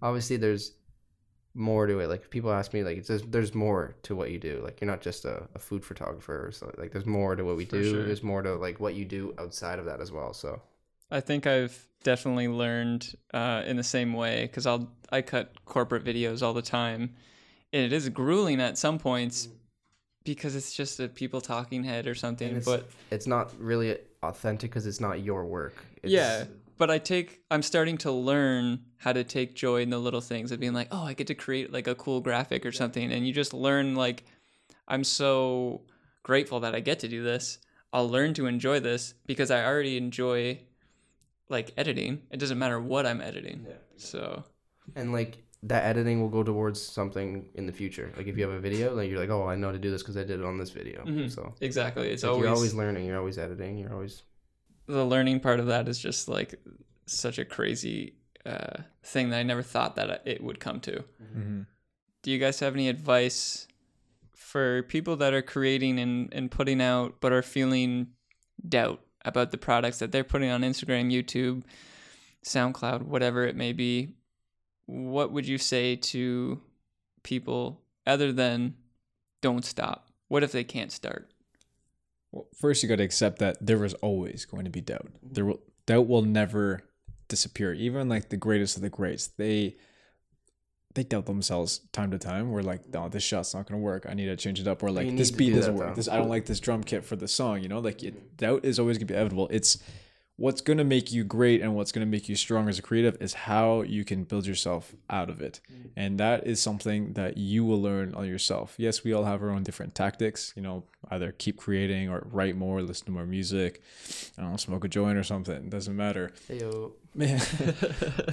[0.02, 0.74] obviously there's
[1.54, 2.08] more to it.
[2.08, 4.62] Like if people ask me like it's there's more to what you do.
[4.64, 6.80] Like you're not just a, a food photographer or something.
[6.80, 7.92] Like there's more to what we For do.
[7.94, 8.04] sure.
[8.06, 10.34] There's more to like what you do outside of that as well.
[10.34, 10.62] So
[11.10, 16.04] I think I've definitely learned uh, in the same way because I'll I cut corporate
[16.04, 17.16] videos all the time,
[17.74, 19.48] and it is grueling at some points
[20.26, 22.50] because it's just a people talking head or something.
[22.50, 25.76] it's- But it's not really authentic because it's not your work.
[26.04, 26.44] It's, yeah,
[26.78, 30.52] but I take I'm starting to learn how to take joy in the little things
[30.52, 33.28] of being like, oh, I get to create like a cool graphic or something, and
[33.28, 34.24] you just learn like
[34.88, 35.82] I'm so
[36.24, 37.60] grateful that I get to do this.
[37.94, 40.60] I'll learn to enjoy this because I already enjoy
[41.50, 42.22] like editing.
[42.32, 43.66] It doesn't matter what I'm editing.
[43.68, 43.76] Yeah.
[43.98, 44.44] So
[44.96, 48.12] and like that editing will go towards something in the future.
[48.16, 49.90] Like if you have a video, like you're like, oh, I know how to do
[49.90, 51.04] this because I did it on this video.
[51.04, 51.32] Mhm.
[51.32, 53.06] So exactly, it's like, always, you're always learning.
[53.06, 53.78] You're always editing.
[53.78, 54.24] You're always
[54.88, 56.56] the learning part of that is just like
[57.06, 58.14] such a crazy
[58.46, 61.04] uh, thing that I never thought that it would come to.
[61.22, 61.66] Mhm.
[62.24, 63.68] do you guys have any advice
[64.34, 68.08] for people that are creating and, and putting out but are feeling
[68.68, 71.64] doubt about the products that they're putting on Instagram, YouTube,
[72.46, 74.16] SoundCloud, whatever it may be?
[74.86, 76.62] What would you say to
[77.24, 78.76] people other than
[79.42, 80.10] don't stop?
[80.30, 81.30] What if they can't start?
[82.32, 85.10] Well, first you got to accept that there is always going to be doubt.
[85.24, 86.84] There will doubt will never
[87.28, 87.74] disappear.
[87.74, 89.78] Even like the greatest of the greats, they
[90.98, 92.52] they doubt themselves time to time.
[92.52, 94.06] We're like, no, this shot's not gonna work.
[94.10, 94.82] I need to change it up.
[94.84, 95.96] Or like this beat do doesn't work.
[95.96, 97.62] This I don't like this drum kit for the song.
[97.62, 99.48] You know, like it, doubt is always gonna be inevitable.
[99.52, 99.78] It's
[100.38, 103.34] what's gonna make you great and what's gonna make you strong as a creative is
[103.34, 105.60] how you can build yourself out of it.
[105.72, 105.90] Mm.
[105.96, 108.76] And that is something that you will learn on yourself.
[108.78, 112.56] Yes, we all have our own different tactics, you know, either keep creating or write
[112.56, 113.82] more, listen to more music,
[114.38, 115.56] I don't know, smoke a joint or something.
[115.56, 116.32] It doesn't matter.
[116.48, 116.94] hey yo.
[117.16, 117.42] Man.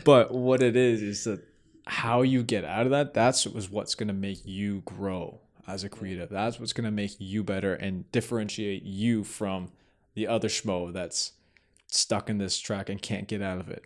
[0.04, 1.42] but what it is is that
[1.86, 5.88] how you get out of that, that's was what's gonna make you grow as a
[5.88, 6.28] creative.
[6.28, 9.70] That's what's gonna make you better and differentiate you from
[10.14, 11.32] the other schmo that's
[11.94, 13.85] stuck in this track and can't get out of it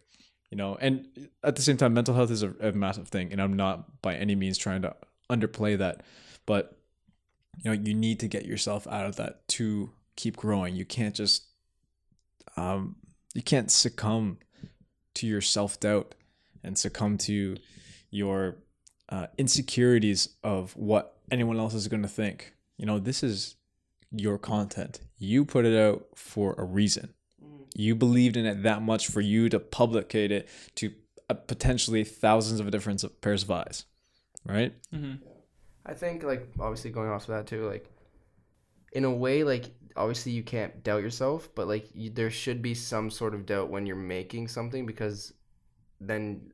[0.51, 0.79] you know?
[0.81, 1.07] And
[1.45, 4.15] at the same time mental health is a, a massive thing and i'm not by
[4.15, 4.97] any means trying to
[5.31, 6.03] underplay that
[6.47, 6.79] but
[7.63, 10.75] you know you need to get yourself out of that to keep growing.
[10.75, 11.45] You can't just
[12.57, 12.97] um
[13.35, 14.39] you can't succumb
[15.15, 16.15] to your self-doubt
[16.65, 17.57] and succumb to
[18.11, 18.57] your
[19.11, 22.55] uh, insecurities of what anyone else is going to think.
[22.77, 23.57] You know this is
[24.11, 25.01] your content.
[25.19, 27.15] You put it out for a reason
[27.79, 30.93] you believed in it that much for you to publicate it to
[31.31, 33.85] uh, potentially thousands of different pairs of eyes
[34.45, 34.75] right?
[34.91, 35.15] Hmm
[35.89, 37.91] I think like obviously going off of that too, like
[38.93, 42.75] in a way, like obviously you can't doubt yourself, but like you, there should be
[42.75, 45.33] some sort of doubt when you're making something because
[45.99, 46.53] then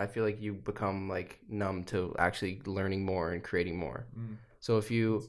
[0.00, 4.06] I feel like you become like numb to actually learning more and creating more.
[4.58, 5.22] So if you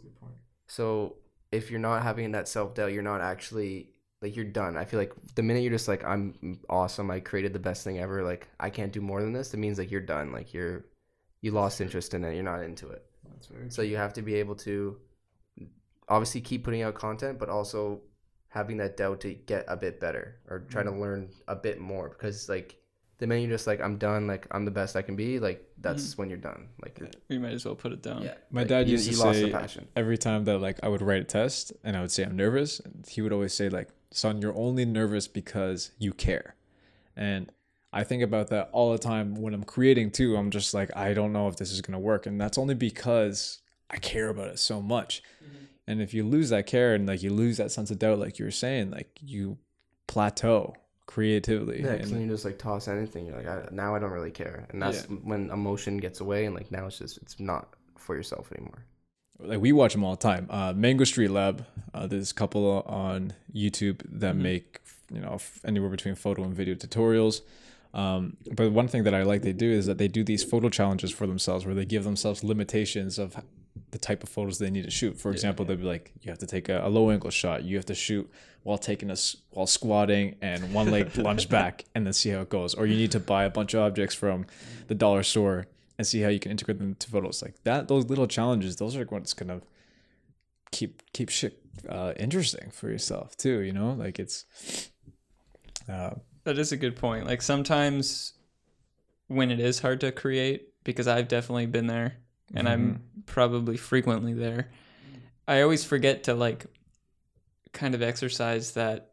[0.66, 1.18] so
[1.52, 4.78] if you're not having that self doubt, you're not actually like you're done.
[4.78, 8.00] I feel like the minute you're just like I'm awesome, I created the best thing
[8.00, 8.24] ever.
[8.24, 9.54] Like I can't do more than this.
[9.54, 10.32] It means like you're done.
[10.32, 10.86] Like you're
[11.42, 12.34] you lost interest in it.
[12.34, 13.06] You're not into it.
[13.70, 14.98] So you have to be able to
[16.10, 18.02] obviously keep putting out content, but also
[18.50, 21.02] having that doubt to get a bit better or trying to mm-hmm.
[21.02, 22.78] learn a bit more because like
[23.20, 25.64] the minute you're just like I'm done, like I'm the best I can be, like
[25.80, 26.22] that's mm-hmm.
[26.22, 26.70] when you're done.
[26.82, 28.24] Like We might as well put it down.
[28.24, 29.88] yeah, My like, dad you, used to you lost say the passion.
[29.96, 32.82] every time that like I would write a test and I would say I'm nervous,
[33.08, 36.56] he would always say like, "Son, you're only nervous because you care."
[37.16, 37.52] And
[37.94, 40.36] I think about that all the time when I'm creating too.
[40.36, 43.62] I'm just like, I don't know if this is gonna work, and that's only because
[43.90, 45.24] I care about it so much.
[45.44, 45.66] Mm-hmm.
[45.88, 48.40] And if you lose that care and like you lose that sense of doubt, like
[48.40, 49.58] you were saying, like you
[50.08, 51.82] plateau creatively.
[51.82, 53.26] Yeah, because And- you just like toss anything.
[53.26, 56.54] You're like, I, now I don't really care, and that's when emotion gets away, and
[56.54, 58.86] like now it's just it's not for yourself anymore.
[59.40, 60.48] Like we watch them all the time.
[60.50, 61.66] Uh, Mango Street Lab.
[61.94, 64.80] Uh, there's a couple on YouTube that make
[65.12, 67.42] you know f- anywhere between photo and video tutorials.
[67.94, 70.70] Um, but one thing that I like they do is that they do these photo
[70.70, 73.44] challenges for themselves, where they give themselves limitations of
[73.92, 75.18] the type of photos they need to shoot.
[75.20, 77.64] For example, they'll be like, you have to take a, a low angle shot.
[77.64, 78.30] You have to shoot
[78.64, 79.16] while taking a
[79.52, 82.74] while squatting and one leg lunge back, and then see how it goes.
[82.76, 84.46] Or you need to buy a bunch of objects from
[84.88, 85.68] the dollar store
[85.98, 87.88] and see how you can integrate them to photos like that.
[87.88, 89.62] Those little challenges, those are what's gonna
[90.72, 93.60] keep keep shit uh, interesting for yourself too.
[93.60, 94.46] You know, like it's.
[95.90, 97.26] Uh, That is a good point.
[97.26, 98.34] Like sometimes
[99.28, 102.18] when it is hard to create, because I've definitely been there
[102.54, 104.70] and I'm probably frequently there,
[105.48, 106.66] I always forget to like
[107.74, 109.12] kind of exercise that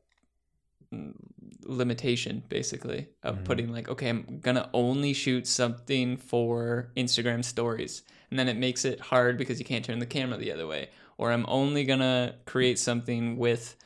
[1.67, 3.45] limitation basically of Mhm.
[3.45, 8.85] putting like okay i'm gonna only shoot something for instagram stories and then it makes
[8.85, 12.35] it hard because you can't turn the camera the other way or i'm only gonna
[12.47, 13.77] create something with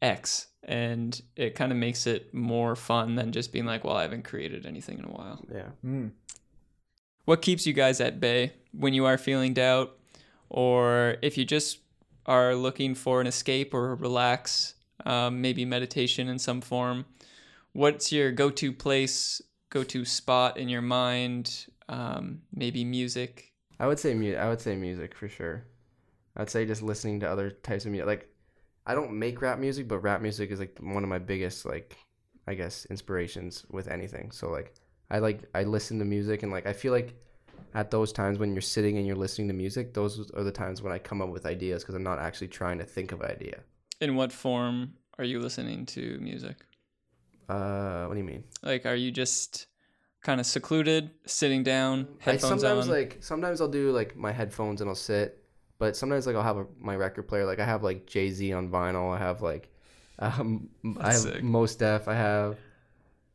[0.00, 4.02] x and it kind of makes it more fun than just being like well i
[4.02, 5.70] haven't created anything in a while Yeah.
[5.84, 6.10] mm.
[7.24, 9.96] what keeps you guys at bay when you are feeling doubt
[10.50, 11.78] or if you just
[12.26, 17.04] are looking for an escape or relax um, maybe meditation in some form
[17.72, 24.14] what's your go-to place go-to spot in your mind um, maybe music I would say
[24.14, 25.64] mu- I would say music for sure.
[26.36, 28.06] I'd say just listening to other types of music.
[28.06, 28.28] Like,
[28.86, 31.96] I don't make rap music, but rap music is like one of my biggest like,
[32.46, 34.30] I guess, inspirations with anything.
[34.30, 34.74] So like,
[35.10, 37.14] I like I listen to music and like I feel like
[37.74, 40.80] at those times when you're sitting and you're listening to music, those are the times
[40.80, 43.30] when I come up with ideas because I'm not actually trying to think of an
[43.32, 43.60] idea.
[44.00, 46.56] in what form are you listening to music
[47.48, 48.44] Uh, what do you mean?
[48.62, 49.66] like are you just
[50.22, 54.30] kind of secluded sitting down I headphones sometimes on like sometimes I'll do like my
[54.32, 55.42] headphones and I'll sit,
[55.78, 57.44] but sometimes like I'll have a, my record player.
[57.44, 59.14] Like I have like Jay Z on vinyl.
[59.14, 59.68] I have like
[60.18, 60.68] um
[61.00, 61.42] I have That's sick.
[61.42, 62.06] Mos Def.
[62.06, 62.58] I have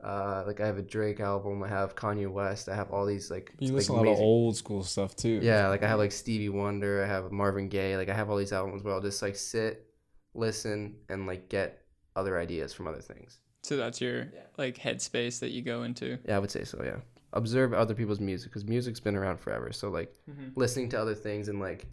[0.02, 1.62] uh like I have a Drake album.
[1.62, 2.70] I have Kanye West.
[2.70, 5.40] I have all these like You listen to a lot of old school stuff too.
[5.44, 7.04] yeah like I have like Stevie Wonder.
[7.04, 7.98] I have Marvin Gaye.
[7.98, 9.86] Like I have all these albums where I'll just like sit,
[10.34, 11.82] listen, and like get
[12.16, 13.40] other ideas from other things.
[13.68, 14.28] So that's your
[14.58, 16.82] like headspace that you go into Yeah, I would say so.
[16.84, 16.98] Yeah,
[17.34, 19.72] observe other people's music because music's been around forever.
[19.72, 20.14] So like
[20.56, 21.86] listening to other things and like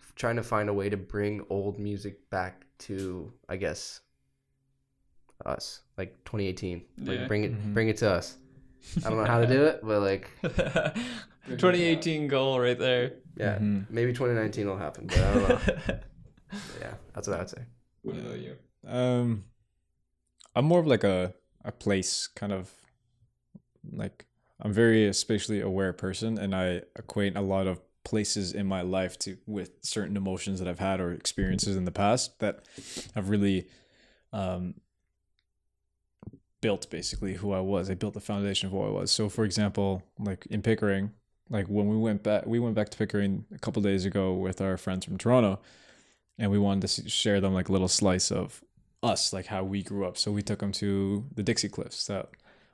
[0.00, 4.00] f- trying to find a way to bring old music back to I guess
[5.44, 6.84] us like 2018.
[6.98, 7.26] Like Yeah.
[7.26, 7.74] bring it Mhm.
[7.74, 8.36] bring it to us.
[9.04, 10.30] I don't know how to do it, but like
[11.48, 13.84] 2018 goal right there yeah, Mhm.
[13.90, 15.06] maybe 2019 will happen.
[15.08, 15.60] But I don't know.
[15.66, 16.04] But
[16.80, 17.62] yeah, that's what I would say.
[18.02, 19.44] what about you Um,
[20.56, 22.70] I'm more of like a a place kind of
[23.92, 24.24] like
[24.60, 29.18] I'm very spatially aware person, and I equate a lot of places in my life
[29.18, 32.64] to with certain emotions that I've had or experiences in the past that
[33.14, 33.68] have really
[34.32, 34.74] um
[36.62, 37.90] built basically who I was.
[37.90, 39.10] I built the foundation of who I was.
[39.10, 41.12] So for example, like in Pickering,
[41.50, 44.62] like when we went back we went back to Pickering a couple days ago with
[44.62, 45.60] our friends from Toronto
[46.38, 48.62] and we wanted to share them like a little slice of
[49.06, 50.16] us, like how we grew up.
[50.18, 52.28] So we took them to the Dixie Cliffs that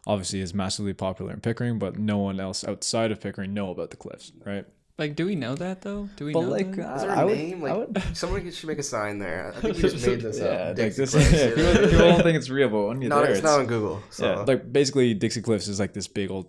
[0.07, 3.91] obviously is massively popular in Pickering, but no one else outside of Pickering know about
[3.91, 4.67] the cliffs, right?
[4.99, 6.87] like do we know that though do we But know like, that?
[6.93, 7.65] uh, Is there a I name?
[7.65, 9.53] I Like would- someone should make a sign there.
[9.57, 10.67] I think we just made this yeah, up.
[10.69, 13.23] like Dixie this, Cliffs, yeah, people, people don't think it's real, but when you're Not,
[13.23, 14.03] there, it's not on Google.
[14.11, 16.47] So yeah, like basically Dixie Cliffs is like this big old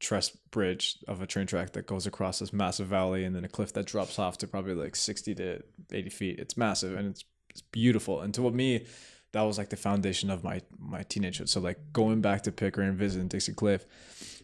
[0.00, 3.48] truss bridge of a train track that goes across this massive valley and then a
[3.48, 5.62] cliff that drops off to probably like 60 to
[5.92, 6.38] 80 feet.
[6.40, 8.20] It's massive and it's, it's beautiful.
[8.20, 8.86] And to what me,
[9.32, 11.48] that was like the foundation of my my teenagehood.
[11.48, 13.86] So like going back to Pickering and visiting Dixie Cliff,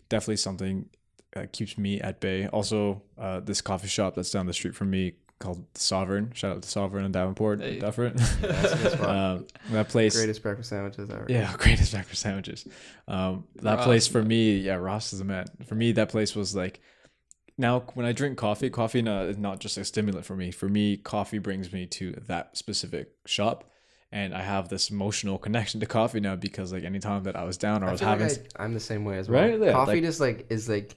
[0.09, 0.89] definitely something
[1.33, 2.47] that keeps me at bay.
[2.49, 6.33] Also, uh, this coffee shop that's down the street from me called Sovereign.
[6.35, 7.79] Shout out to Sovereign in Davenport, Hey.
[7.79, 8.15] Dufferin.
[8.41, 9.09] That's a good spot.
[9.17, 10.17] um, that place.
[10.17, 11.27] greatest breakfast sandwiches ever.
[11.29, 12.67] Yeah, greatest breakfast sandwiches.
[13.07, 15.47] Um, that Ross, place for me, yeah, Ross is the man.
[15.67, 16.81] For me, that place was like.
[17.61, 20.53] Now, when I drink coffee, coffee no, is not just a stimulant for me.
[20.53, 23.65] For me, coffee brings me to that specific shop,
[24.13, 27.57] and I have this emotional connection to coffee now because, like, anytime that I was
[27.59, 29.43] down or I I was having, like I, I'm the same way as well.
[29.43, 29.61] Right?
[29.61, 30.97] Yeah, Coffee like- just like is like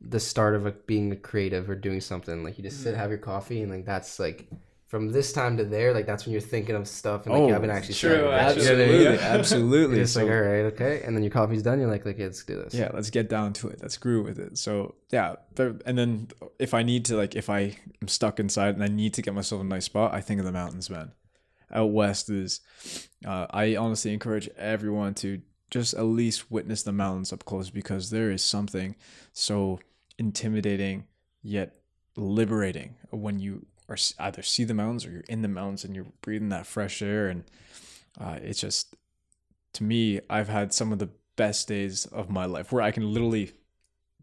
[0.00, 2.42] the start of like being a creative or doing something.
[2.42, 4.48] Like you just sit, have your coffee, and like that's like
[4.90, 7.52] from this time to there, like that's when you're thinking of stuff and like you
[7.52, 8.64] haven't actually true, started actually.
[8.64, 9.20] You know I mean?
[9.20, 10.26] absolutely, absolutely.
[10.26, 11.78] You're like, all right, okay, and then your coffee's done.
[11.78, 12.74] You're like, okay, let's do this.
[12.74, 16.28] yeah let's get down to it let's groove with it so yeah there, and then
[16.58, 19.32] if i need to like if i am stuck inside and i need to get
[19.32, 21.12] myself a nice spot i think of the mountains man
[21.72, 22.60] out west is
[23.24, 28.10] uh, i honestly encourage everyone to just at least witness the mountains up close because
[28.10, 28.96] there is something
[29.32, 29.78] so
[30.18, 31.04] intimidating
[31.42, 31.76] yet
[32.16, 33.64] liberating when you
[33.94, 37.02] s- either see the mountains or you're in the mountains and you're breathing that fresh
[37.02, 37.44] air and
[38.20, 38.94] uh, it's just
[39.74, 43.12] to me i've had some of the best days of my life where i can
[43.12, 43.52] literally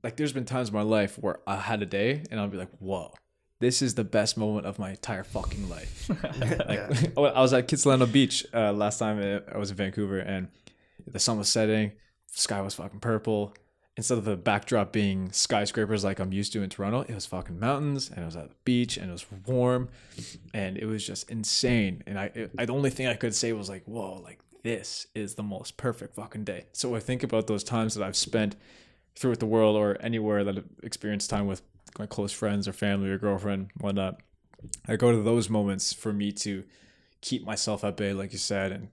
[0.03, 2.57] like there's been times in my life where i had a day and i'll be
[2.57, 3.13] like whoa
[3.59, 6.11] this is the best moment of my entire fucking life.
[6.67, 10.19] Like oh, i was at kitsilano beach uh, last time I- i was in vancouver
[10.19, 10.49] and
[11.07, 11.93] the sun was setting
[12.27, 13.55] sky was fucking purple
[13.97, 17.59] instead of the backdrop being skyscrapers like i'm used to in toronto it was fucking
[17.59, 19.89] mountains and it was at the beach and it was warm
[20.53, 22.03] and it was just insane.
[22.07, 25.07] And i it, I the only thing i could say was like whoa like this
[25.15, 26.65] is the most perfect fucking day.
[26.73, 28.55] So i think about those times that i've spent
[29.15, 31.61] throughout the world or anywhere that i've experienced time with
[31.97, 34.21] my close friends or family or girlfriend whatnot
[34.87, 36.63] i go to those moments for me to
[37.21, 38.89] keep myself at bay like you said and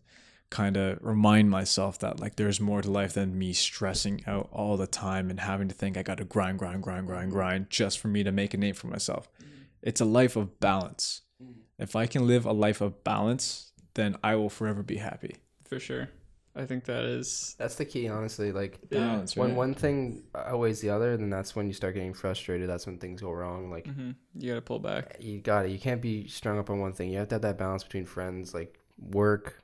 [0.50, 4.76] kind of remind myself that like there's more to life than me stressing out all
[4.76, 7.36] the time and having to think I got to grind, grind, grind, grind, mm-hmm.
[7.36, 9.28] grind just for me to make a name for myself.
[9.42, 9.62] Mm-hmm.
[9.82, 11.22] It's a life of balance.
[11.42, 11.60] Mm-hmm.
[11.78, 15.36] If I can live a life of balance, then I will forever be happy.
[15.68, 16.08] For sure.
[16.56, 17.56] I think that is.
[17.58, 18.52] That's the key, honestly.
[18.52, 19.56] Like Balance, when right?
[19.56, 22.68] one thing outweighs the other, then that's when you start getting frustrated.
[22.68, 23.70] That's when things go wrong.
[23.70, 25.16] Like hmm You got to pull back.
[25.18, 25.72] you got it.
[25.72, 27.10] You can't be strung up on one thing.
[27.10, 29.63] You have to have that balance between friends, like work,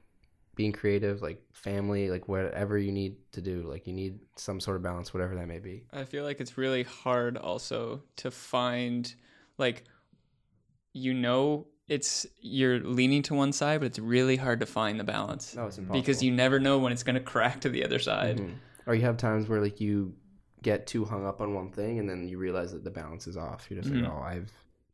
[0.61, 3.62] being creative, like family, like whatever you need to do.
[3.62, 5.84] Like you need some sort of balance, whatever that may be.
[5.90, 9.02] I feel like it's really hard also to find,
[9.56, 9.84] like,
[10.92, 15.04] you know, it's you're leaning to one side, but it's really hard to find the
[15.04, 16.00] balance No, it's impossible.
[16.02, 18.36] because you never know when it's going to crack to the other side.
[18.38, 18.54] Mhm.
[18.86, 20.14] or you have times where like you
[20.62, 23.36] get too hung up on one thing, and then you realize that the balance is
[23.36, 23.66] off.
[23.70, 24.02] You're just Mhm.
[24.02, 24.52] like, oh, I've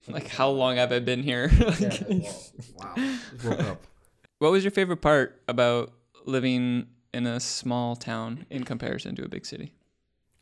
[0.08, 1.48] Like, how long have I been here?
[1.58, 2.00] Like,
[2.76, 2.94] wow,
[3.44, 3.86] woke up.
[4.38, 5.92] What was your favorite part about
[6.26, 9.72] living in a small town in comparison to a big city?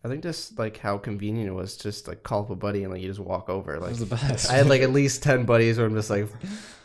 [0.05, 2.93] I think just like how convenient it was, just like call up a buddy and
[2.93, 3.79] like you just walk over.
[3.79, 4.51] Like the best.
[4.51, 6.29] I had like at least ten buddies where I'm just like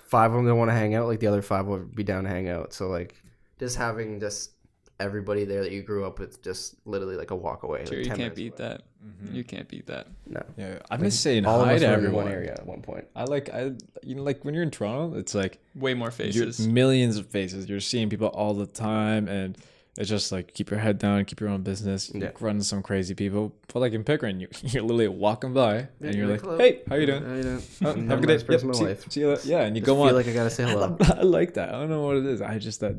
[0.06, 2.26] five of them don't want to hang out, like the other five would be down
[2.26, 2.74] to hang out.
[2.74, 3.16] So like
[3.58, 4.52] just having just
[5.00, 7.86] everybody there that you grew up with, just literally like a walk away.
[7.86, 8.70] Sure, like you can't beat away.
[8.70, 8.82] that.
[9.06, 9.36] Mm-hmm.
[9.36, 10.08] You can't beat that.
[10.28, 12.24] No, yeah, I miss saying all of hi to were in everyone.
[12.26, 13.06] one area at one point.
[13.16, 13.72] I like I
[14.04, 16.68] you know like when you're in Toronto, it's like Way more you're faces.
[16.68, 17.70] millions of faces.
[17.70, 19.58] You're seeing people all the time, and
[19.98, 22.32] it's just like keep your head down, keep your own business, Yeah.
[22.42, 23.54] run into some crazy people.
[23.74, 26.58] But like in Pickering, you, you're literally walking by, and you're like, hello.
[26.58, 27.24] "Hey, how you doing?
[27.24, 27.62] How you doing?
[27.86, 28.46] Oh, I'm have a good day.
[28.46, 29.12] person Yep, my see, life.
[29.12, 29.38] see you.
[29.46, 30.14] Yeah, and you Just go feel on.
[30.16, 30.82] like I gotta say hello.
[31.00, 31.70] love- I like that.
[31.70, 32.42] I don't know what it is.
[32.42, 32.96] I just that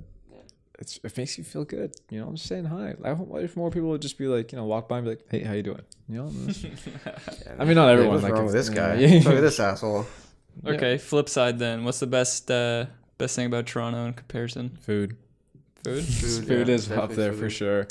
[0.81, 1.95] it's it makes you feel good.
[2.11, 2.95] You know, I'm just saying hi.
[3.05, 5.11] I hope if more people would just be like, you know, walk by and be
[5.11, 6.27] like, "Hey, how you doing?" You know.
[7.59, 8.15] I mean, not Like, everyone.
[8.15, 8.95] What's like wrong with this guy?
[8.95, 9.21] yeah.
[9.25, 10.07] Look at this asshole.
[10.67, 11.85] Okay, flip side then.
[11.85, 12.87] What's the best uh,
[13.19, 14.77] best thing about Toronto in comparison?
[14.83, 15.17] Food.
[15.85, 17.87] Food, Food, Food yeah, is up definitely there for sure.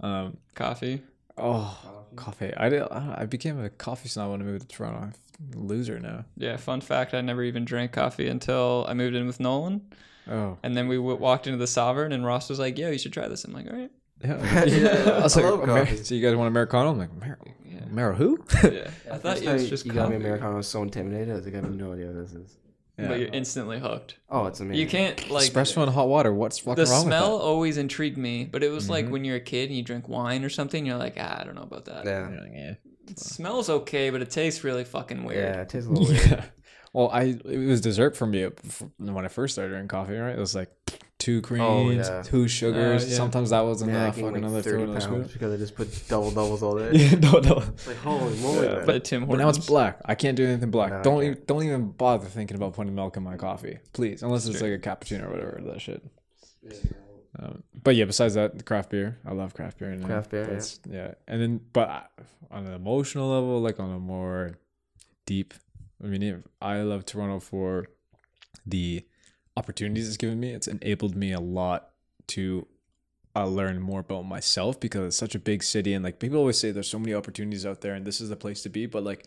[0.00, 1.02] Um, coffee.
[1.36, 1.76] oh,
[2.16, 2.54] coffee.
[2.56, 2.82] I did.
[2.82, 5.10] I I became a coffee snob when I moved to Toronto.
[5.52, 6.24] I'm a loser now.
[6.36, 9.82] Yeah, fun fact: I never even drank coffee until I moved in with Nolan,
[10.30, 12.98] Oh, and then we w- walked into the Sovereign, and Ross was like, "Yo, you
[12.98, 13.90] should try this." I'm like, "All right."
[14.24, 14.64] yeah.
[14.64, 15.96] Yeah, I was I like, love Amer- coffee.
[16.04, 16.90] so you guys want Americano?
[16.90, 17.80] I'm like, Amer- Yeah.
[17.80, 18.42] Amero who?
[18.64, 20.52] Yeah, I thought First it was just you got me Americano.
[20.52, 21.30] I was so intimidated.
[21.30, 22.56] I was like, I have no idea what this is.
[22.96, 24.16] but you're instantly hooked.
[24.30, 24.80] Oh, it's amazing.
[24.80, 26.32] You can't like espresso and hot water.
[26.32, 26.86] What's fucking wrong?
[26.86, 29.10] the wrong smell with always intrigued me, but it was like Mhm.
[29.10, 31.56] when you're a kid and you drink wine or something, you're like, ah, I don't
[31.56, 32.04] know about that.
[32.06, 32.28] Yeah.
[32.30, 32.50] that?
[32.54, 32.74] Yeah.
[33.10, 35.38] It smells okay, but it tastes really fucking weird.
[35.56, 36.44] Yeah, it tastes a little weird.
[36.94, 37.00] Yeah.
[37.00, 38.48] Well, I it was dessert for me
[38.98, 40.16] when I first started drinking coffee.
[40.16, 40.70] Right, it was like
[41.18, 42.22] two creams, yeah.
[42.22, 43.04] two sugars.
[43.04, 43.16] Uh, yeah.
[43.16, 44.16] Sometimes that was Yeah, enough.
[44.16, 46.78] gained fucking like another 30 throw another pounds because I just put double doubles all
[46.78, 46.90] day.
[46.92, 47.58] Yeah, no, no.
[47.68, 48.82] It's like, holy moly, Yeah.
[48.84, 50.00] But Tim But now it's black.
[50.04, 50.90] I can't do anything black.
[50.92, 54.22] No, don't even, don't even bother thinking about putting milk in my coffee, please.
[54.22, 56.02] Unless it's like a cappuccino or whatever that shit.
[57.38, 59.18] Um, but yeah, besides that, the craft beer.
[59.26, 59.90] I love craft beer.
[59.90, 60.92] and Craft beer, yeah.
[60.94, 61.14] yeah.
[61.26, 62.10] And then, but
[62.50, 64.58] on an emotional level, like on a more
[65.26, 65.54] deep,
[66.02, 67.86] I mean, I love Toronto for
[68.66, 69.04] the
[69.56, 70.50] opportunities it's given me.
[70.52, 71.90] It's enabled me a lot
[72.28, 72.66] to
[73.36, 76.58] uh, learn more about myself because it's such a big city and like people always
[76.58, 79.02] say there's so many opportunities out there and this is the place to be but
[79.02, 79.26] like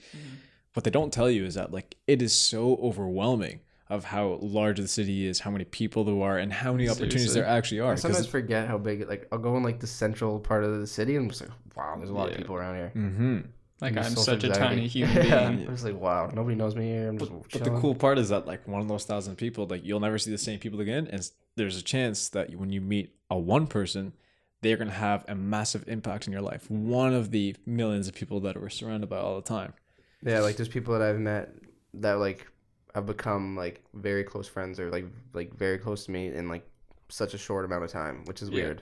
[0.74, 3.59] what they don't tell you is that like it is so overwhelming
[3.89, 7.34] of how large the city is how many people there are and how many opportunities
[7.34, 9.07] there actually are I sometimes forget how big.
[9.09, 11.51] Like I'll go in like the central part of the city and I'm just like,
[11.76, 12.91] wow, there's a lot of people around here.
[12.95, 13.47] Mhm.
[13.80, 15.49] Like I'm social such a tiny human yeah.
[15.49, 15.67] being.
[15.67, 17.09] I was like, wow, nobody knows me here.
[17.09, 19.67] I'm just But, but the cool part is that like one of those thousand people,
[19.67, 22.82] like you'll never see the same people again, and there's a chance that when you
[22.82, 24.13] meet a one person,
[24.61, 26.69] they're gonna have a massive impact in your life.
[26.71, 29.73] One of the millions of people that we're surrounded by all the time.
[30.23, 31.53] Yeah, like there's people that I've met
[31.95, 32.47] that like
[32.95, 36.67] have become like very close friends or like like very close to me in like
[37.09, 38.55] such a short amount of time, which is Yeah.
[38.55, 38.82] weird.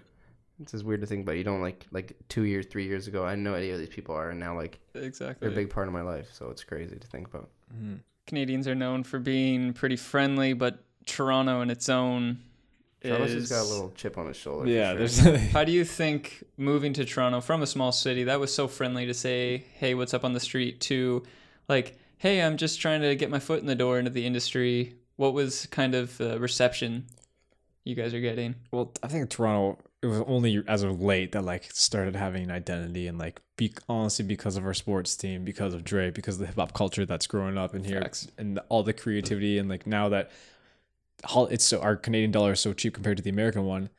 [0.61, 1.37] It's just weird to think about.
[1.37, 3.89] You don't like like two years, three years ago, I had no idea who these
[3.89, 5.37] people are, and now like Exactly.
[5.39, 6.29] they're a big part of my life.
[6.33, 7.49] So it's crazy to think about.
[7.73, 7.95] Mm-hmm.
[8.27, 12.39] Canadians are known for being pretty friendly, but Toronto in its own
[13.03, 13.49] Travis is.
[13.49, 14.67] got a little chip on his shoulder.
[14.69, 14.97] Yeah, sure.
[14.97, 15.19] there's
[15.51, 19.05] How do you think moving to Toronto from a small city that was so friendly
[19.05, 21.21] to say, "Hey, what's up on the street?" to
[21.67, 24.95] like, "Hey, I'm just trying to get my foot in the door into the industry."
[25.17, 27.05] What was kind of the reception
[27.83, 28.55] you guys are getting?
[28.71, 29.77] well, I think Toronto.
[30.05, 33.73] It was only as of late that like started having an identity and like be
[33.89, 37.07] honestly because of our sports team, because of Dre, because of the hip hop culture
[37.07, 38.27] that's growing up in here, Facts.
[38.37, 40.29] and all the creativity and like now that
[41.49, 43.89] it's so our Canadian dollar is so cheap compared to the American one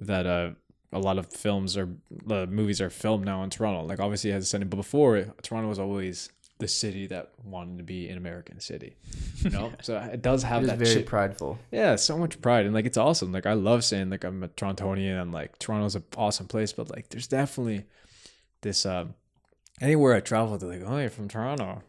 [0.00, 0.50] that uh
[0.92, 1.88] a lot of films are
[2.30, 3.82] uh, movies are filmed now in Toronto.
[3.82, 7.76] Like obviously it has a setting, but before Toronto was always the city that wanted
[7.78, 8.96] to be an American city.
[9.42, 11.58] You know, so it does have It that very shit- prideful.
[11.70, 13.30] yeah, so much pride and like it's awesome.
[13.32, 16.90] Like I love saying like I'm a Torontonian and like Toronto's an awesome place, but
[16.90, 17.84] like there's definitely
[18.62, 19.14] this um
[19.80, 21.82] anywhere I travel they're like, Oh, you're from Toronto.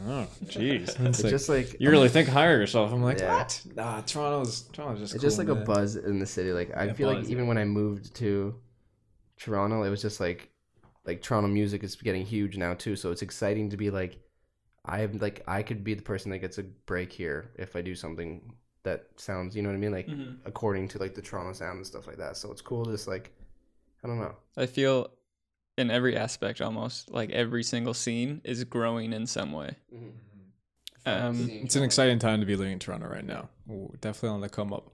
[0.00, 0.98] Oh, jeez.
[1.08, 2.92] It's like, just like you really think higher yourself.
[2.92, 3.36] I'm like, Yeah.
[3.38, 3.60] what?
[3.74, 6.52] Nah, Toronto's Toronto's just it's just cool, like a buzz in the city.
[6.52, 8.54] Like I Yeah, feel like even when I moved to
[9.36, 10.50] Toronto, it was just like
[11.08, 12.94] like Toronto music is getting huge now too.
[12.94, 14.20] So it's exciting to be like
[14.84, 17.82] I have like I could be the person that gets a break here if I
[17.82, 18.54] do something
[18.84, 20.36] that sounds you know what I mean like Mhm.
[20.44, 22.36] according to like the Toronto sound and stuff like that.
[22.36, 23.32] So it's cool to just like
[24.04, 24.36] I don't know.
[24.56, 25.10] I feel
[25.76, 29.76] in every aspect almost like every single scene is growing in some way.
[31.06, 33.48] Um, It's an exciting time to be living in Toronto right now.
[33.70, 34.92] Ooh, definitely on the come up.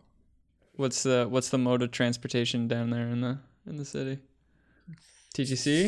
[0.77, 4.19] What's the what's the mode of transportation down there in the in the city?
[5.35, 5.87] TTC,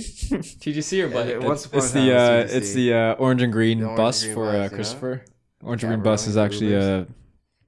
[0.60, 1.26] TTC or Yeah, bike?
[1.28, 2.54] it- once upon It's a time the it uh, TTC.
[2.56, 4.68] it's the uh, orange and green The orange bus and green for bus, uh, yeah.
[4.68, 5.24] Christopher.
[5.62, 7.04] Orange and green bus we're is actually a uh,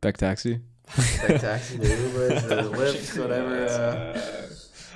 [0.00, 0.60] Beck Taxi.
[0.96, 3.66] Like taxi, the Ubers, the Lyfts, whatever.
[3.66, 4.48] Uh,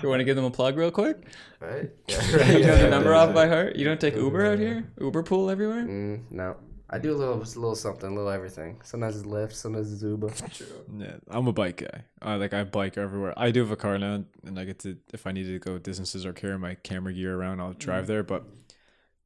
[0.02, 1.18] You want to give them a plug real quick?
[1.60, 1.90] right?
[2.08, 3.76] you Yeah, know the number off by heart.
[3.76, 4.90] You don't take Uber out here.
[5.00, 5.84] Uber pool everywhere.
[5.84, 6.56] Mm, no.
[6.92, 8.78] I do a little, a little something, a little everything.
[8.84, 10.28] Sometimes it's Lyft, sometimes it's Uber.
[10.98, 12.04] Yeah, I'm a bike guy.
[12.20, 13.32] I like I bike everywhere.
[13.36, 15.78] I do have a car now, and I get to if I need to go
[15.78, 18.08] distances or carry my camera gear around, I'll drive mm.
[18.08, 18.22] there.
[18.22, 18.44] But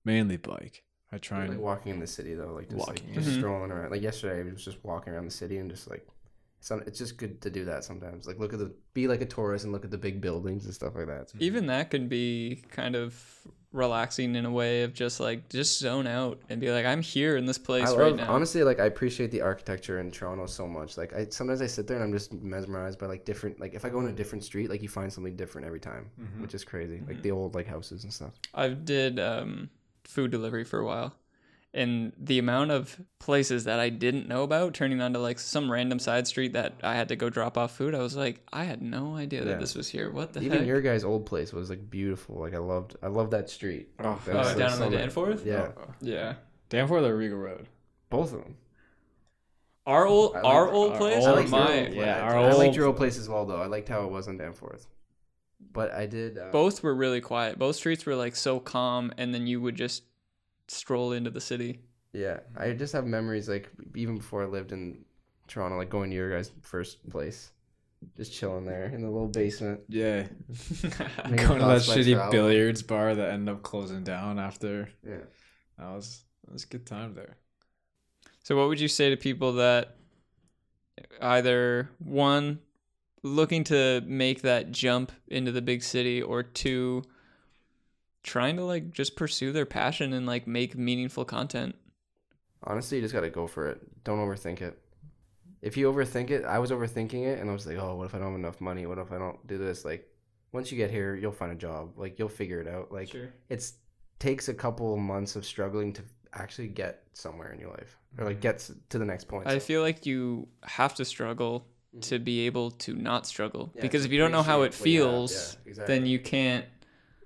[0.05, 0.85] mainly bike.
[1.13, 3.39] I try Like and walking in the city though, like just Walking, like just yeah.
[3.39, 3.91] strolling around.
[3.91, 6.07] Like yesterday, I was just walking around the city and just like,
[6.67, 6.83] some.
[6.87, 8.27] It's just good to do that sometimes.
[8.27, 10.75] Like look at the, be like a tourist and look at the big buildings and
[10.75, 11.33] stuff like that.
[11.39, 13.15] Even that can be kind of
[13.73, 17.37] relaxing in a way of just like just zone out and be like, I'm here
[17.37, 18.33] in this place I right love, now.
[18.33, 20.97] honestly, like I appreciate the architecture in Toronto so much.
[20.97, 23.61] Like I sometimes I sit there and I'm just mesmerized by like different.
[23.61, 26.11] Like if I go in a different street, like you find something different every time,
[26.21, 26.43] Mm-hmm.
[26.43, 27.03] which is crazy.
[27.07, 28.33] Like the old like houses and stuff.
[28.55, 29.69] I did um,
[30.05, 31.15] food delivery for a while,
[31.77, 35.99] and the amount of places that I didn't know about turning onto like some random
[35.99, 38.83] side street that I had to go drop off food, I was like, I had
[38.83, 39.45] no idea Yeah.
[39.53, 40.11] that this was here.
[40.11, 40.47] What the hell?
[40.47, 40.67] Even heck?
[40.67, 42.37] your guys' old place was like beautiful.
[42.41, 43.91] Like I loved, I loved that street.
[44.01, 44.99] Oh, That oh, was, like, down on the nice.
[44.99, 45.47] Danforth.
[45.47, 45.69] Yeah,
[46.01, 46.35] Yeah.
[46.71, 47.69] Danforth or Regal Road.
[48.11, 48.57] both of them.
[49.87, 52.21] Our old I our like- old our place old- I or liked my old yeah,
[52.23, 53.63] our I liked old- your old place as well, though.
[53.63, 54.89] I liked how it was on Danforth.
[55.73, 56.39] But I did.
[56.39, 57.59] Uh, both were really quiet.
[57.59, 60.03] Both streets were like so calm, and then you would just
[60.69, 61.81] stroll into the city.
[62.13, 65.05] Yeah, I just have memories like even before I lived in
[65.49, 67.53] Toronto, like going to your guys' first place,
[68.17, 69.81] just chilling there in the little basement.
[69.89, 70.27] Yeah,
[71.29, 72.33] Making going to that shitty travel.
[72.33, 74.89] billiards bar that ended up closing down after.
[75.07, 75.19] Yeah.
[75.79, 77.37] That was that was a good time there.
[78.45, 79.97] So, what would you say to people that
[81.21, 82.61] either one
[83.23, 87.03] looking to make that jump into the big city, or two
[88.27, 91.75] trying to like just pursue their passion and like make meaningful content?
[92.65, 93.81] Honestly, you just gotta go for it.
[94.05, 94.79] Don't overthink it.
[95.63, 98.15] If you overthink it, I was overthinking it, and I was like, "Oh, what if
[98.15, 98.87] I don't have enough money?
[98.87, 100.09] What if I don't do this?" Like,
[100.53, 101.93] once you get here, you'll find a job.
[101.97, 102.93] Like, you'll figure it out.
[102.93, 103.15] Like,
[103.49, 103.75] it's
[104.19, 106.03] takes a couple months of struggling to
[106.33, 108.43] actually get somewhere in your life, or like mm-hmm.
[108.43, 109.47] get s- to the next point.
[109.47, 111.67] I feel like you have to struggle
[112.03, 112.25] to mm-hmm.
[112.25, 115.71] be able to not struggle Yeah, because if you don't know how it feels, Yeah,
[115.71, 115.95] exactly.
[115.95, 116.67] then you can't.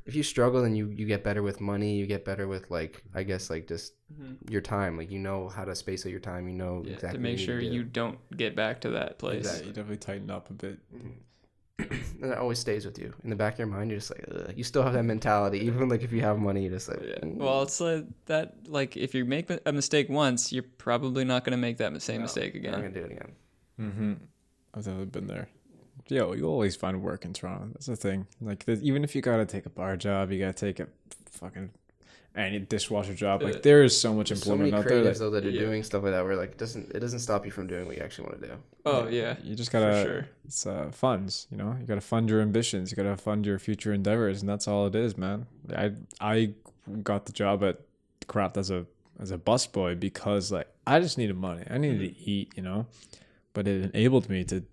[0.06, 3.02] If you struggle then you you get better with money you get better with like
[3.14, 3.92] i guess like just
[4.48, 7.18] your time like you know how to space out your time you know Yeah, exactly
[7.18, 7.66] to what make need sure do.
[7.66, 9.44] you don't get back to that place.
[9.44, 10.78] Yeah, you definitely tighten up a bit.
[10.92, 11.12] Mhm.
[12.22, 13.90] and it always stays with you in the back of your mind.
[13.90, 14.52] You're just like, Ugh.
[14.56, 17.18] you still have that mentality, even like if you have money, you're just like, Yeah.
[17.22, 18.54] "Mm." Well, it's like that.
[18.68, 22.18] Like if you make a mistake once, you're probably not going to make that same
[22.18, 22.72] No, mistake I'm again.
[22.72, 23.32] gonna do it again.
[23.80, 24.12] Mm-hmm.
[24.74, 25.48] I've definitely been there.
[26.10, 27.68] Yo, you always find work in Toronto.
[27.72, 28.26] That's the thing.
[28.40, 30.88] Like, even if you gotta take a bar job, you gotta take a
[31.30, 31.70] fucking
[32.36, 33.42] any dishwasher job.
[33.42, 35.02] Uh, Like, there is so much There's so employment out there.
[35.02, 35.60] creatives That though that are Yeah.
[35.62, 37.96] doing stuff like that where like it doesn't it doesn't stop you from doing what
[37.96, 38.54] you actually want to do.
[38.86, 40.02] Oh yeah, you just gotta.
[40.02, 40.28] sure.
[40.44, 41.46] It's uh, funds.
[41.50, 42.90] You know, you gotta fund your ambitions.
[42.90, 45.46] You gotta fund your future endeavors, and that's all it is, man.
[45.74, 46.54] I I
[47.02, 47.80] got the job at
[48.28, 48.86] Craft as a
[49.18, 51.64] as a busboy because like I just needed money.
[51.68, 52.24] I needed Mm-hmm.
[52.24, 52.52] to eat.
[52.56, 52.86] You know,
[53.54, 54.66] but it enabled me to b-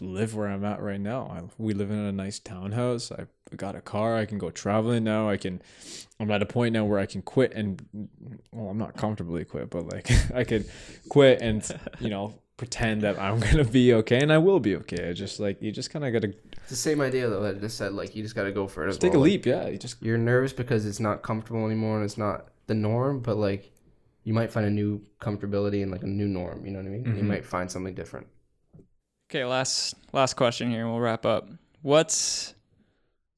[0.00, 1.26] live where I'm at right now.
[1.26, 3.10] I, we live in a nice townhouse.
[3.12, 4.16] I got a car.
[4.16, 5.28] I can go traveling now.
[5.28, 5.60] I can.
[6.20, 7.82] I'm at a point now where I can quit and
[8.52, 10.68] well, I'm not comfortably quit, but like I could
[11.08, 11.62] quit and
[12.00, 15.08] you know pretend that I'm gonna be okay, and I will be okay.
[15.08, 17.58] I just like you just kind of gotta It's the same idea though that I
[17.58, 18.90] just said like you just got to go for it.
[18.90, 19.22] As take a well.
[19.22, 19.46] Like, leap.
[19.46, 23.20] Yeah, you just You're nervous because it's not comfortable anymore and it's not the norm,
[23.20, 23.72] but like
[24.24, 26.64] you might find a new comfortability and like a new norm.
[26.64, 27.04] You know what I mean?
[27.16, 27.26] You Mhm.
[27.26, 28.28] might find something different.
[29.32, 31.48] Okay, last last question here, and we'll wrap up.
[31.80, 32.54] What's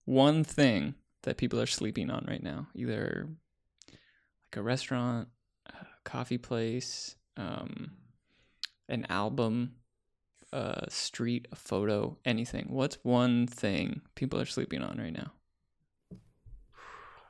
[0.07, 2.67] one thing that people are sleeping on right now?
[2.75, 3.29] Either
[3.93, 5.29] like a restaurant,
[5.67, 7.93] a coffee place, um,
[8.89, 9.77] an album,
[10.53, 12.67] a street, a photo, anything.
[12.71, 15.31] What's one thing people are sleeping on right now?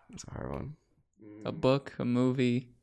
[0.08, 0.76] That's a hard one.
[1.44, 2.73] A book, a movie.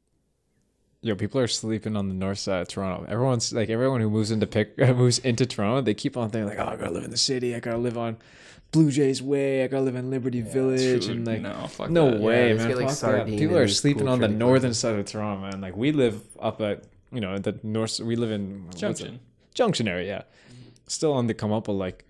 [1.01, 3.05] Yo, people are sleeping on the north side of Toronto.
[3.09, 6.59] Everyone's like everyone who moves into pick moves into Toronto, they keep on thinking like,
[6.59, 7.55] oh, I gotta live in the city.
[7.55, 8.17] I gotta live on
[8.71, 9.63] Blue Jays Way.
[9.63, 11.41] I gotta live in Liberty Village, Dude, and like.
[11.41, 12.21] no, fuck No that.
[12.21, 12.77] way, let's man.
[12.77, 13.27] like, Fuck that.
[13.27, 15.61] People are sleeping cool on the northern side of Toronto, man.
[15.61, 17.99] Like we live up at you know the north.
[17.99, 18.69] We live in?
[18.75, 19.19] Junction.
[19.53, 20.21] Junction area, yeah.
[20.87, 22.05] Still on the come up, but like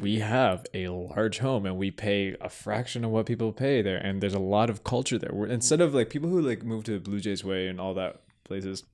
[0.00, 3.98] we have a large home and we pay a fraction of what people pay there,
[3.98, 5.30] and there's a lot of culture there.
[5.32, 8.22] We're, instead of like people who like move to Blue Jays Way and all that
[8.44, 8.84] places,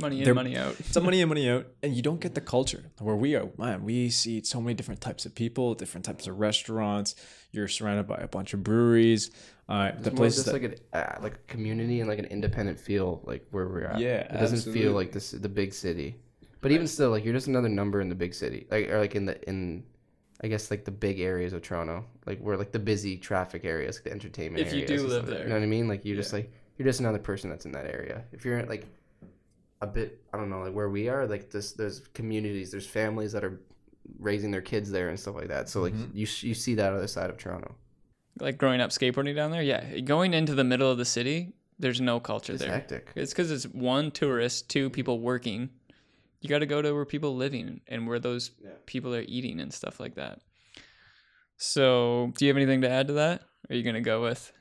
[0.00, 0.76] Money in, They're- money out.
[0.84, 3.48] some money in, money out, and you don't get the culture where we are.
[3.58, 7.16] Man, we see so many different types of people, different types of restaurants.
[7.50, 9.32] You're surrounded by a bunch of breweries.
[9.68, 12.26] Uh, the It's more places just that, like a uh, like community and like an
[12.26, 13.98] independent feel like where we're at.
[13.98, 14.82] Yeah, it doesn't absolutely.
[14.82, 16.14] feel like this the big city.
[16.60, 19.16] But even still, like you're just another number in the big city, like or like
[19.16, 19.82] in the in,
[20.42, 23.96] I guess like the big areas of Toronto, like where like the busy traffic areas,
[23.96, 24.66] like the entertainment.
[24.66, 25.30] If you do live stuff like that.
[25.34, 25.42] there.
[25.44, 25.88] you know what I mean?
[25.88, 28.22] Like you're just like you're just another person that's in that area.
[28.32, 28.86] If you're like
[29.80, 33.32] a bit, I don't know, like where we are, like this, there's communities, there's families
[33.32, 33.60] that are
[34.18, 35.68] raising their kids there and stuff like that.
[35.68, 36.10] So like Mhm.
[36.14, 37.74] you you see that other side of Toronto.
[38.40, 39.98] Like growing up skateboarding down there, yeah.
[40.00, 42.70] Going into the middle of the city, there's no culture It's there.
[42.72, 43.10] hectic.
[43.16, 45.70] It's because it's one tourist, two people working.
[46.40, 48.70] You got to go to where people are living and where those Yeah.
[48.86, 50.40] people are eating and stuff like that.
[51.56, 53.40] So, do you have anything to add to that?
[53.68, 54.52] Or are you gonna go with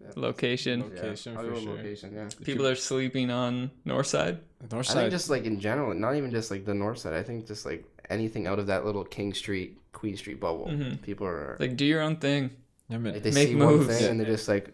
[0.00, 0.12] Yeah.
[0.16, 0.82] location?
[0.82, 1.76] Location I'll for sure.
[1.76, 2.28] Location, yeah.
[2.44, 4.38] People are sleeping on north side.
[4.70, 4.96] north side.
[4.96, 7.12] I think just like in general, not even just like the north side.
[7.12, 10.68] I think just like anything out of that little King Street, Queen Street bubble.
[10.68, 11.02] Mhm.
[11.02, 12.50] People are Like, do your own thing.
[12.90, 13.86] I mean, like they make see moves.
[13.86, 14.10] one thing Yeah.
[14.10, 14.68] and they're just like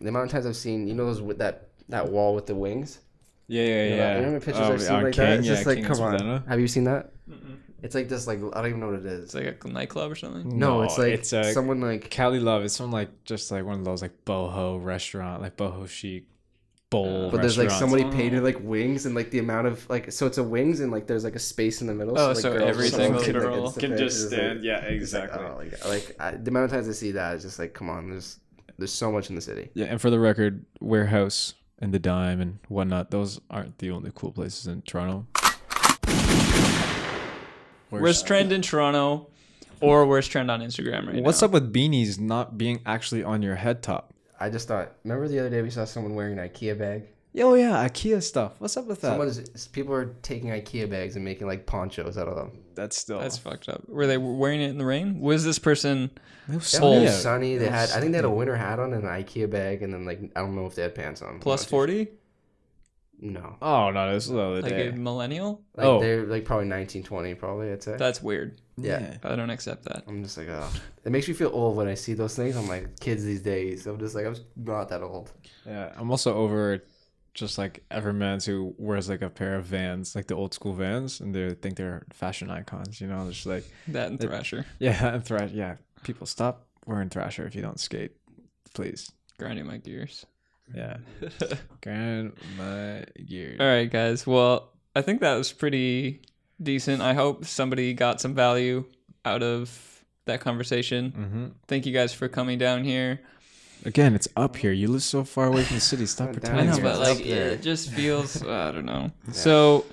[0.00, 2.54] the amount of times I've seen you know those with that that wall with the
[2.54, 2.98] wings.
[3.48, 4.10] Yeah, yeah, You know, yeah.
[4.12, 5.38] You remember pictures Oh, I've seen on like King, that?
[5.38, 6.18] It's yeah, just like King come on.
[6.18, 6.44] Spadina.
[6.48, 7.12] Have you seen that?
[7.82, 9.24] It's like this like I don't even know what it is.
[9.24, 10.58] It's like a nightclub or something.
[10.58, 12.64] no, it's like it's a someone like Cali Love.
[12.64, 16.24] It's from like just like one of those like boho restaurant, like boho chic
[16.88, 17.26] bowl.
[17.26, 17.30] Oh.
[17.30, 18.10] but there's like somebody Oh.
[18.10, 21.06] painted like wings and like the amount of like so it's a wings and like
[21.06, 22.18] there's like a space in the middle.
[22.18, 24.64] Oh, like, so girls every will single like, the can fence, just it's like- stand.
[24.64, 25.44] Yeah, It's like, exactly.
[25.44, 27.90] oh, like, like I, the amount of times I see that, it's just like, come
[27.90, 28.40] on, there's
[28.78, 29.70] there's so much in the city.
[29.74, 34.10] Yeah, and for the record, warehouse and the dime and whatnot, those aren't the only
[34.14, 35.26] cool places in Toronto.
[37.90, 39.28] Worst trend in Toronto,
[39.80, 41.22] or worst trend on Instagram right now.
[41.22, 41.46] What's now.
[41.46, 44.12] up with beanies not being actually on your head top?
[44.38, 47.04] I just thought, remember the other day we saw someone wearing an IKEA bag.
[47.38, 48.52] Oh yeah, IKEA stuff.
[48.58, 49.10] What's up with that?
[49.10, 52.52] Someone's people are taking IKEA bags and making like ponchos out of them.
[52.76, 53.18] That's still.
[53.18, 53.88] That's fucked up.
[53.88, 55.18] Were they wearing it in the rain?
[55.20, 56.10] Was this person?
[56.48, 57.02] it was Yeah, Sold.
[57.02, 57.10] yeah.
[57.10, 57.56] sunny.
[57.56, 59.50] They It had, was I think they had a winter hat on and an IKEA
[59.50, 61.30] bag, and then like I don't know if they had pants on.
[61.34, 62.08] I'm Plus not too forty.
[63.18, 64.88] No, Oh no, this was the other like day.
[64.88, 65.62] a millennial.
[65.74, 66.00] like Oh.
[66.00, 67.72] they're like probably 19, 20 probably.
[67.72, 67.96] I'd say.
[67.96, 68.60] That's weird.
[68.76, 69.16] yeah.
[69.24, 70.04] I don't accept that.
[70.06, 70.70] I'm just like, oh,
[71.02, 72.56] it makes me feel old when I see those things.
[72.56, 73.86] I'm like, kids these days.
[73.86, 75.32] I'm just like, I'm not that old.
[75.64, 76.82] Yeah, I'm also over
[77.36, 80.72] just like every Evermans who wears like a pair of Vans, like the old school
[80.74, 83.00] Vans, and they think they're fashion icons.
[83.00, 85.50] You know, just like That and It- Thrasher yeah, and thrash.
[85.52, 88.12] Yeah, people stop wearing Thrasher if you don't skate,
[88.74, 89.12] please.
[89.38, 90.24] grinding my gears.
[90.74, 90.96] Yeah,
[91.82, 93.60] grind my gears.
[93.60, 94.26] All right, guys.
[94.26, 96.22] Well, I think that was pretty
[96.62, 97.02] decent.
[97.02, 98.84] I hope somebody got some value
[99.24, 101.12] out of that conversation.
[101.12, 101.46] Mm-hmm.
[101.68, 103.20] Thank you guys for coming down here.
[103.84, 104.72] Again, it's up here.
[104.72, 106.06] You live so far away from the city.
[106.06, 106.68] Stop pretending.
[106.68, 106.82] I know, here.
[106.82, 107.48] but It's like up there.
[107.50, 109.10] it just feels I don't know.
[109.32, 109.84] So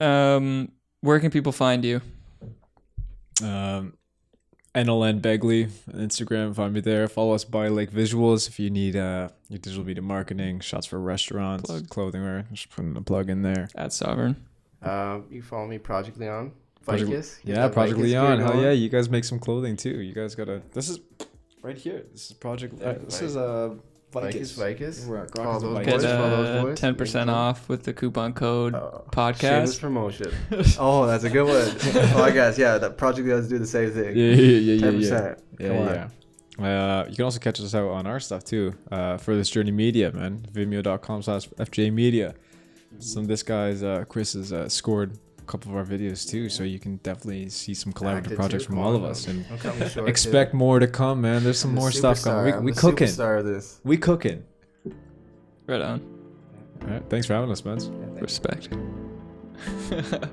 [0.00, 2.00] um where can people find you?
[3.42, 3.94] Um,
[4.74, 6.54] NLN Begley on Instagram.
[6.54, 7.08] Find me there.
[7.08, 10.98] Follow us by Lake Visuals if you need uh your digital media marketing, shots for
[11.00, 11.88] restaurants, Plug.
[11.88, 12.46] clothing wear.
[12.52, 13.68] Just putting a plug in there.
[13.74, 14.36] At Sovereign.
[14.82, 16.52] Um, you follow me, Project Leon.
[16.84, 17.36] Project- Vicus.
[17.42, 18.40] He's Yeah, Project Vicus Leon.
[18.40, 20.00] Hell yeah, you guys make some clothing too.
[20.00, 20.62] You guys gotta.
[20.72, 20.98] This is
[21.62, 22.04] right here.
[22.12, 22.80] This is Project.
[22.82, 23.74] Uh, this Vic- is uh
[24.12, 24.98] Vicus, Vicus.
[24.98, 25.06] Vicus.
[25.06, 25.92] We're Follow those Vicus.
[25.94, 26.02] boys.
[26.02, 26.78] Get follow those uh, boys.
[26.80, 29.40] ten percent off with the coupon code Oh, podcast.
[29.40, 30.32] Shameless promotion.
[30.78, 31.54] oh, that's a good one.
[32.12, 32.58] Podcast.
[32.58, 34.14] Yeah, that Project does do the same thing.
[34.16, 34.98] Yeah, yeah, yeah, yeah, Ten yeah.
[34.98, 35.38] percent.
[35.58, 35.94] Yeah, Come on.
[35.94, 36.08] yeah.
[36.58, 38.74] Uh, you can also catch us out on our stuff too.
[38.90, 40.44] Uh, for this journey media, man.
[40.52, 42.34] Vimeo.com slash FJ Media.
[42.98, 46.48] Some of this guy's uh, Chris has uh, scored a couple of our videos too,
[46.48, 49.88] so you can definitely see some collaborative Acted projects from all of us, and I'm
[49.88, 50.56] short, expect too.
[50.56, 51.44] more to come, man.
[51.44, 52.56] There's some I'm more stuff coming.
[52.56, 53.08] We, we cooking.
[53.08, 53.80] This.
[53.84, 54.44] We cooking.
[55.66, 56.00] Right on.
[56.82, 57.78] All right, thanks for having us, man.
[58.20, 58.68] Respect.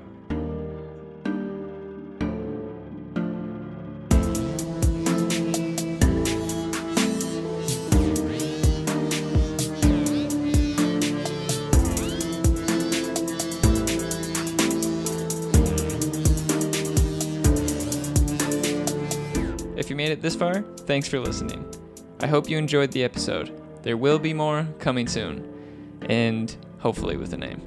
[20.20, 21.64] it this far, thanks for listening.
[22.20, 23.58] I hope you enjoyed the episode.
[23.82, 27.62] There will be more coming soon, and hopefully with a name.